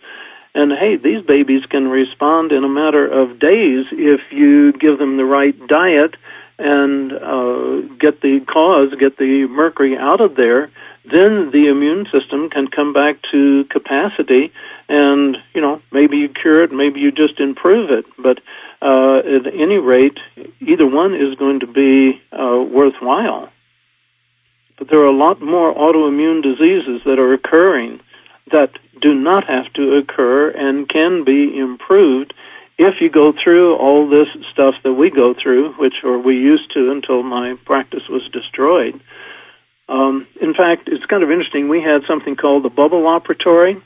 [0.53, 5.17] and hey, these babies can respond in a matter of days if you give them
[5.17, 6.15] the right diet
[6.57, 10.71] and uh, get the cause, get the mercury out of there.
[11.03, 14.51] Then the immune system can come back to capacity,
[14.89, 18.05] and you know maybe you cure it, maybe you just improve it.
[18.17, 18.39] But
[18.81, 20.17] uh, at any rate,
[20.61, 23.51] either one is going to be uh, worthwhile.
[24.77, 28.01] But there are a lot more autoimmune diseases that are occurring
[28.51, 28.71] that
[29.01, 32.33] do not have to occur and can be improved
[32.77, 36.71] if you go through all this stuff that we go through, which or we used
[36.73, 38.99] to until my practice was destroyed.
[39.87, 41.69] Um, in fact, it's kind of interesting.
[41.69, 43.81] We had something called the bubble operatory,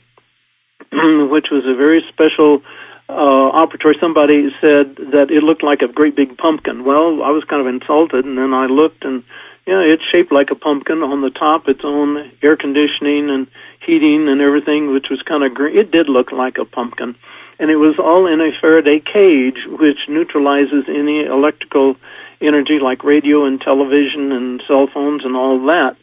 [1.30, 2.62] which was a very special
[3.08, 4.00] uh, operatory.
[4.00, 6.84] Somebody said that it looked like a great big pumpkin.
[6.84, 9.22] Well, I was kind of insulted, and then I looked, and
[9.70, 11.04] yeah, it's shaped like a pumpkin.
[11.04, 13.46] On the top, its own air conditioning and
[13.86, 15.78] heating and everything, which was kind of green.
[15.78, 17.14] It did look like a pumpkin.
[17.60, 21.94] And it was all in a Faraday cage, which neutralizes any electrical
[22.40, 25.96] energy like radio and television and cell phones and all that.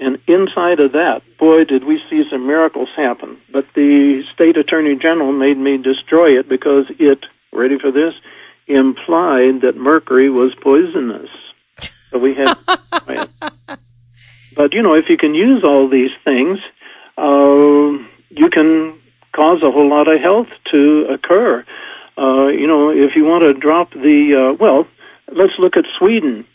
[0.00, 3.38] And inside of that, boy, did we see some miracles happen.
[3.48, 8.14] But the state attorney general made me destroy it because it, ready for this,
[8.66, 11.30] implied that mercury was poisonous.
[12.16, 12.56] So we had.
[14.56, 16.58] but you know, if you can use all these things,
[17.18, 17.92] uh,
[18.30, 18.98] you can
[19.34, 21.64] cause a whole lot of health to occur.
[22.16, 24.86] Uh, you know, if you want to drop the uh, well,
[25.30, 26.46] let's look at Sweden.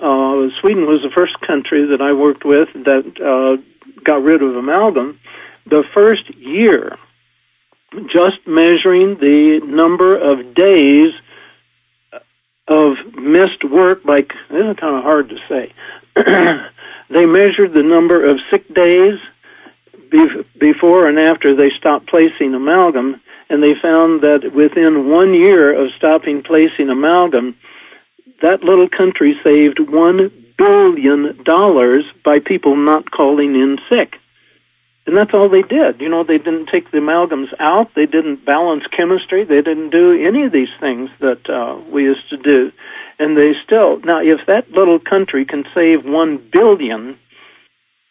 [0.00, 3.60] Uh, Sweden was the first country that I worked with that uh,
[4.02, 5.20] got rid of amalgam.
[5.66, 6.96] The first year,
[8.10, 11.12] just measuring the number of days
[12.68, 15.72] of missed work by this is kind of hard to say.
[17.10, 19.18] they measured the number of sick days
[20.58, 25.90] before and after they stopped placing amalgam, and they found that within one year of
[25.96, 27.56] stopping placing amalgam,
[28.42, 34.16] that little country saved one billion dollars by people not calling in sick.
[35.04, 36.00] And that's all they did.
[36.00, 37.92] You know, they didn't take the amalgams out.
[37.94, 39.44] They didn't balance chemistry.
[39.44, 42.70] They didn't do any of these things that uh, we used to do.
[43.18, 47.18] And they still, now if that little country can save one billion,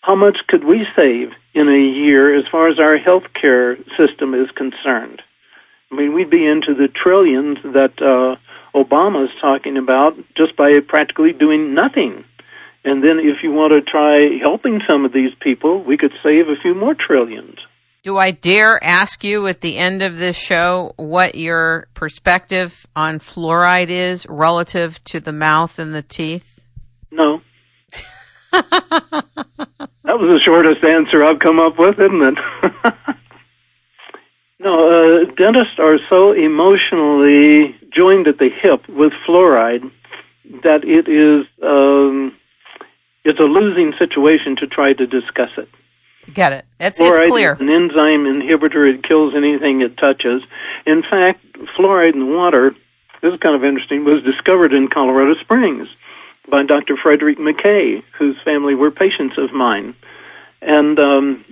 [0.01, 4.33] how much could we save in a year as far as our health care system
[4.33, 5.21] is concerned?
[5.91, 8.35] I mean, we'd be into the trillions that uh,
[8.77, 12.23] Obama is talking about just by practically doing nothing.
[12.83, 16.47] And then if you want to try helping some of these people, we could save
[16.47, 17.57] a few more trillions.
[18.03, 23.19] Do I dare ask you at the end of this show what your perspective on
[23.19, 26.65] fluoride is relative to the mouth and the teeth?
[27.11, 27.41] No.
[28.51, 32.37] that was the shortest answer I've come up with, isn't it?
[34.59, 39.91] no, uh, dentists are so emotionally joined at the hip with fluoride
[40.63, 42.35] that it is um,
[43.23, 45.69] it's a losing situation to try to discuss it.
[46.33, 46.65] Get it.
[46.79, 47.53] It's, fluoride it's clear.
[47.53, 48.91] Is an enzyme inhibitor.
[48.91, 50.43] It kills anything it touches.
[50.85, 51.43] In fact,
[51.77, 52.75] fluoride in water,
[53.21, 55.87] this is kind of interesting, was discovered in Colorado Springs
[56.49, 56.97] by Dr.
[56.97, 59.95] Frederick McKay, whose family were patients of mine.
[60.61, 61.45] And um,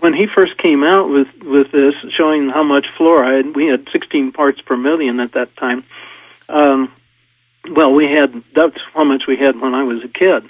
[0.00, 4.32] when he first came out with, with this, showing how much fluoride, we had 16
[4.32, 5.84] parts per million at that time.
[6.48, 6.92] Um,
[7.70, 10.48] well, we had, that's how much we had when I was a kid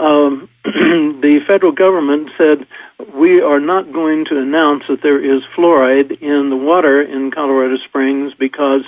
[0.00, 2.66] um, the federal government said
[3.14, 7.76] we are not going to announce that there is fluoride in the water in Colorado
[7.86, 8.82] Springs because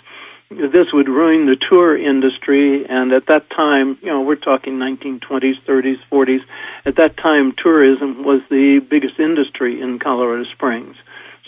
[0.51, 2.84] this would ruin the tour industry.
[2.89, 6.40] And at that time, you know, we're talking 1920s, 30s, 40s.
[6.84, 10.97] At that time, tourism was the biggest industry in Colorado Springs.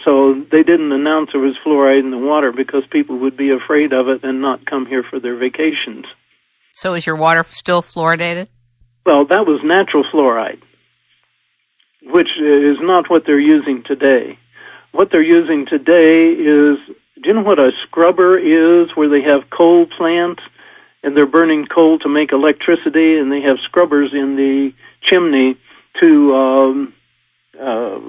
[0.04, 3.92] So they didn't announce there was fluoride in the water because people would be afraid
[3.92, 6.04] of it and not come here for their vacations.
[6.72, 8.48] So is your water still fluoridated?
[9.06, 10.62] Well, that was natural fluoride,
[12.02, 14.38] which is not what they're using today.
[14.92, 16.78] What they're using today is,
[17.20, 20.42] do you know what a scrubber is, where they have coal plants
[21.02, 24.72] and they're burning coal to make electricity, and they have scrubbers in the
[25.02, 25.58] chimney
[26.00, 26.94] to um,
[27.60, 28.00] uh,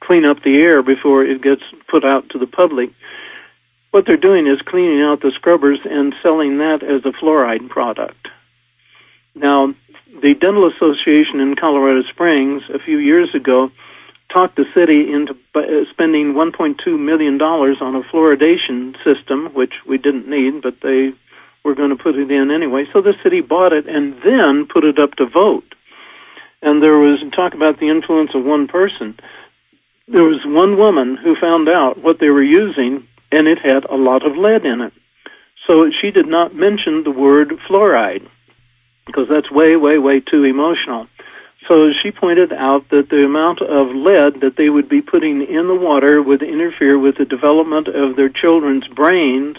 [0.00, 2.90] clean up the air before it gets put out to the public.
[3.90, 8.28] What they're doing is cleaning out the scrubbers and selling that as a fluoride product.
[9.34, 9.74] Now,
[10.22, 13.70] the Dental Association in Colorado Springs a few years ago
[14.32, 19.98] talked the city into uh, spending 1.2 million dollars on a fluoridation system, which we
[19.98, 21.12] didn't need, but they
[21.64, 22.84] were going to put it in anyway.
[22.92, 25.74] So the city bought it and then put it up to vote.
[26.62, 29.18] And there was talk about the influence of one person.
[30.08, 33.96] There was one woman who found out what they were using, and it had a
[33.96, 34.92] lot of lead in it.
[35.66, 38.26] So she did not mention the word fluoride
[39.06, 41.06] because that's way, way, way too emotional.
[41.68, 45.66] So she pointed out that the amount of lead that they would be putting in
[45.66, 49.56] the water would interfere with the development of their children's brains,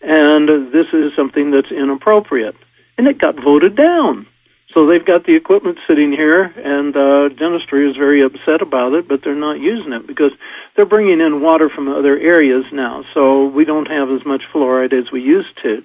[0.00, 2.56] and this is something that's inappropriate.
[2.96, 4.26] And it got voted down.
[4.72, 9.06] So they've got the equipment sitting here, and uh, dentistry is very upset about it,
[9.06, 10.32] but they're not using it because
[10.74, 13.04] they're bringing in water from other areas now.
[13.12, 15.84] So we don't have as much fluoride as we used to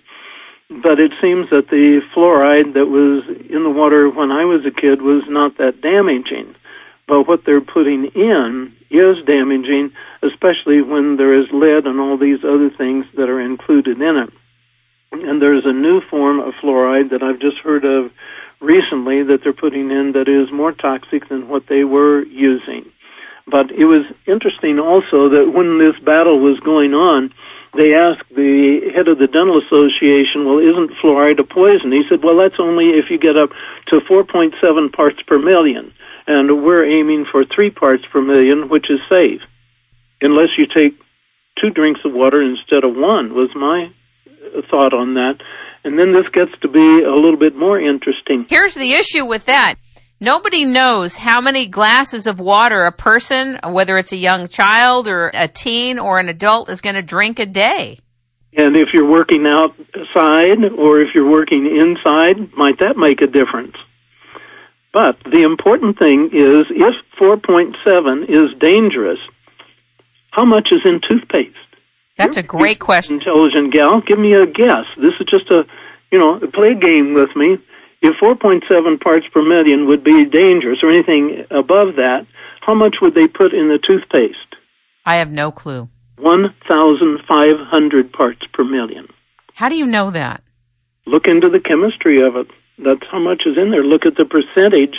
[0.70, 4.72] but it seems that the fluoride that was in the water when I was a
[4.72, 6.56] kid was not that damaging.
[7.08, 9.92] But what they're putting in is damaging,
[10.22, 14.34] especially when there is lead and all these other things that are included in it.
[15.14, 18.12] And there's a new form of fluoride that I've just heard of
[18.60, 22.92] recently that they're putting in that is more toxic than what they were using.
[23.50, 27.34] But it was interesting also that when this battle was going on,
[27.78, 31.92] they asked the head of the dental association, well, isn't fluoride a poison?
[31.92, 33.50] He said, well, that's only if you get up
[33.88, 34.58] to 4.7
[34.92, 35.94] parts per million.
[36.26, 39.42] And we're aiming for three parts per million, which is safe.
[40.20, 40.98] Unless you take
[41.62, 43.94] two drinks of water instead of one, was my
[44.70, 45.40] thought on that.
[45.84, 48.46] And then this gets to be a little bit more interesting.
[48.50, 49.76] Here's the issue with that.
[50.20, 55.30] Nobody knows how many glasses of water a person, whether it's a young child or
[55.34, 58.00] a teen or an adult, is going to drink a day.
[58.54, 63.76] And if you're working outside or if you're working inside, might that make a difference?
[64.92, 69.20] But the important thing is if 4.7 is dangerous,
[70.32, 71.56] how much is in toothpaste?
[72.18, 73.18] That's you're, a great question.
[73.18, 74.86] Intelligent gal, give me a guess.
[74.98, 75.66] This is just a,
[76.12, 77.58] you know, play a game with me
[78.02, 82.28] if 4.7 parts per million would be dangerous or anything above that,
[82.62, 84.56] how much would they put in the toothpaste?
[85.06, 85.88] I have no clue.
[86.18, 89.08] 1,500 parts per million.
[89.56, 90.44] How do you know that?
[91.06, 92.48] Look into the chemistry of it.
[92.78, 93.84] That's how much is in there.
[93.84, 94.98] Look at the percentage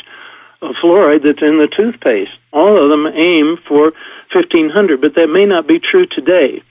[0.62, 2.32] of fluoride that's in the toothpaste.
[2.52, 3.92] All of them aim for
[4.32, 6.62] 1500, but that may not be true today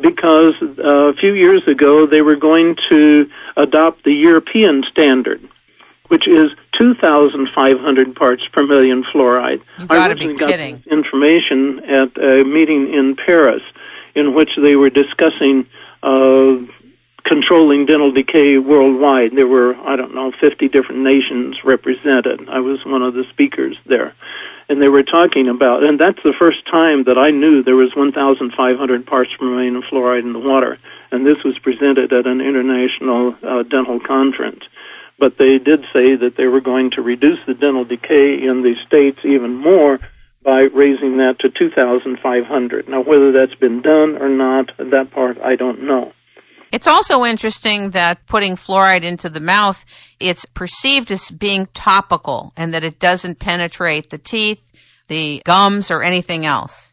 [0.00, 5.40] because uh, a few years ago they were going to adopt the European standard,
[6.12, 9.62] which is 2,500 parts per million fluoride.
[9.78, 10.76] You I originally be got kidding.
[10.76, 13.62] this information at a meeting in Paris
[14.14, 15.64] in which they were discussing
[16.02, 16.60] uh,
[17.24, 19.30] controlling dental decay worldwide.
[19.34, 22.46] There were, I don't know, 50 different nations represented.
[22.50, 24.12] I was one of the speakers there.
[24.68, 27.96] And they were talking about, and that's the first time that I knew there was
[27.96, 30.78] 1,500 parts per million of fluoride in the water.
[31.10, 34.64] And this was presented at an international uh, dental conference.
[35.22, 38.74] But they did say that they were going to reduce the dental decay in the
[38.84, 40.00] states even more
[40.42, 42.88] by raising that to 2,500.
[42.88, 46.10] Now, whether that's been done or not, that part I don't know.
[46.72, 49.84] It's also interesting that putting fluoride into the mouth,
[50.18, 54.60] it's perceived as being topical and that it doesn't penetrate the teeth,
[55.06, 56.92] the gums, or anything else.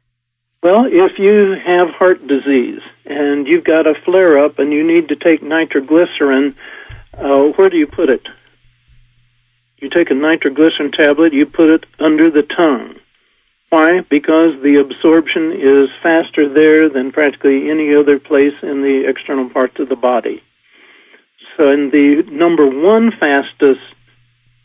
[0.61, 5.07] Well, if you have heart disease and you've got a flare up and you need
[5.07, 6.53] to take nitroglycerin,
[7.19, 8.25] uh, where do you put it?
[9.77, 12.95] You take a nitroglycerin tablet, you put it under the tongue.
[13.69, 14.01] Why?
[14.01, 19.79] Because the absorption is faster there than practically any other place in the external parts
[19.79, 20.41] of the body.
[21.55, 23.81] So, in the number one fastest,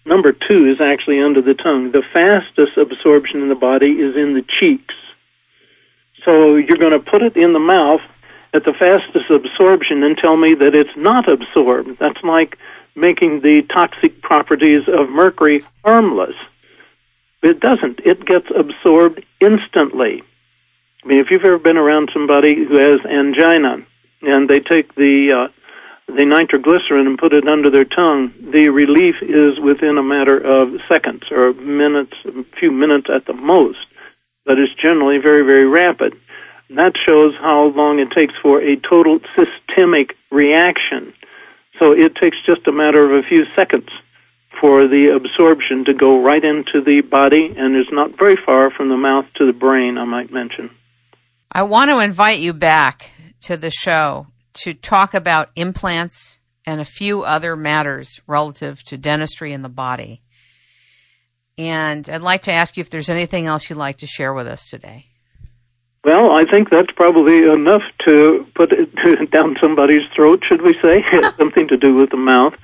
[0.06, 1.92] number two is actually under the tongue.
[1.92, 4.94] The fastest absorption in the body is in the cheeks.
[6.24, 8.00] So, you're going to put it in the mouth
[8.54, 11.98] at the fastest absorption and tell me that it's not absorbed.
[11.98, 12.56] That's like
[12.94, 16.36] making the toxic properties of mercury harmless.
[17.42, 18.00] It doesn't.
[18.04, 20.22] It gets absorbed instantly.
[21.04, 23.84] I mean, if you've ever been around somebody who has angina
[24.22, 25.52] and they take the uh,
[26.06, 30.80] the nitroglycerin and put it under their tongue, the relief is within a matter of
[30.88, 33.78] seconds or minutes, a few minutes at the most.
[34.44, 36.14] But it's generally very, very rapid.
[36.70, 41.12] That shows how long it takes for a total systemic reaction.
[41.78, 43.88] So it takes just a matter of a few seconds
[44.60, 48.88] for the absorption to go right into the body and is not very far from
[48.88, 50.70] the mouth to the brain, I might mention.
[51.50, 53.10] I want to invite you back
[53.42, 54.28] to the show
[54.62, 60.22] to talk about implants and a few other matters relative to dentistry in the body.
[61.58, 64.46] And I'd like to ask you if there's anything else you'd like to share with
[64.46, 65.06] us today.
[66.04, 71.02] Well, I think that's probably enough to put it down somebody's throat, should we say?
[71.38, 72.54] Something to do with the mouth.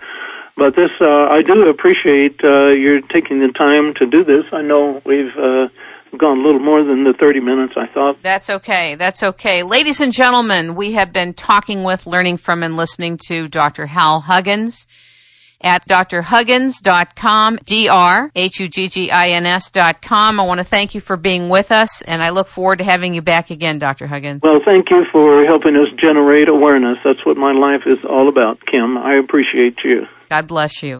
[0.57, 4.45] But this, uh, I do appreciate uh, your taking the time to do this.
[4.53, 5.69] I know we've uh,
[6.19, 8.23] gone a little more than the 30 minutes I thought.
[8.23, 8.95] That's okay.
[8.97, 9.63] That's okay.
[9.63, 13.87] Ladies and gentlemen, we have been talking with, learning from, and listening to Dr.
[13.87, 14.87] Hal Huggins
[15.63, 20.41] at drhuggins.com, D-R-H-U-G-G-I-N-S dot com.
[20.41, 23.15] I want to thank you for being with us, and I look forward to having
[23.15, 24.07] you back again, Dr.
[24.07, 24.43] Huggins.
[24.43, 26.99] Well, thank you for helping us generate awareness.
[27.05, 28.99] That's what my life is all about, Kim.
[28.99, 30.07] I appreciate you.
[30.29, 30.99] God bless you.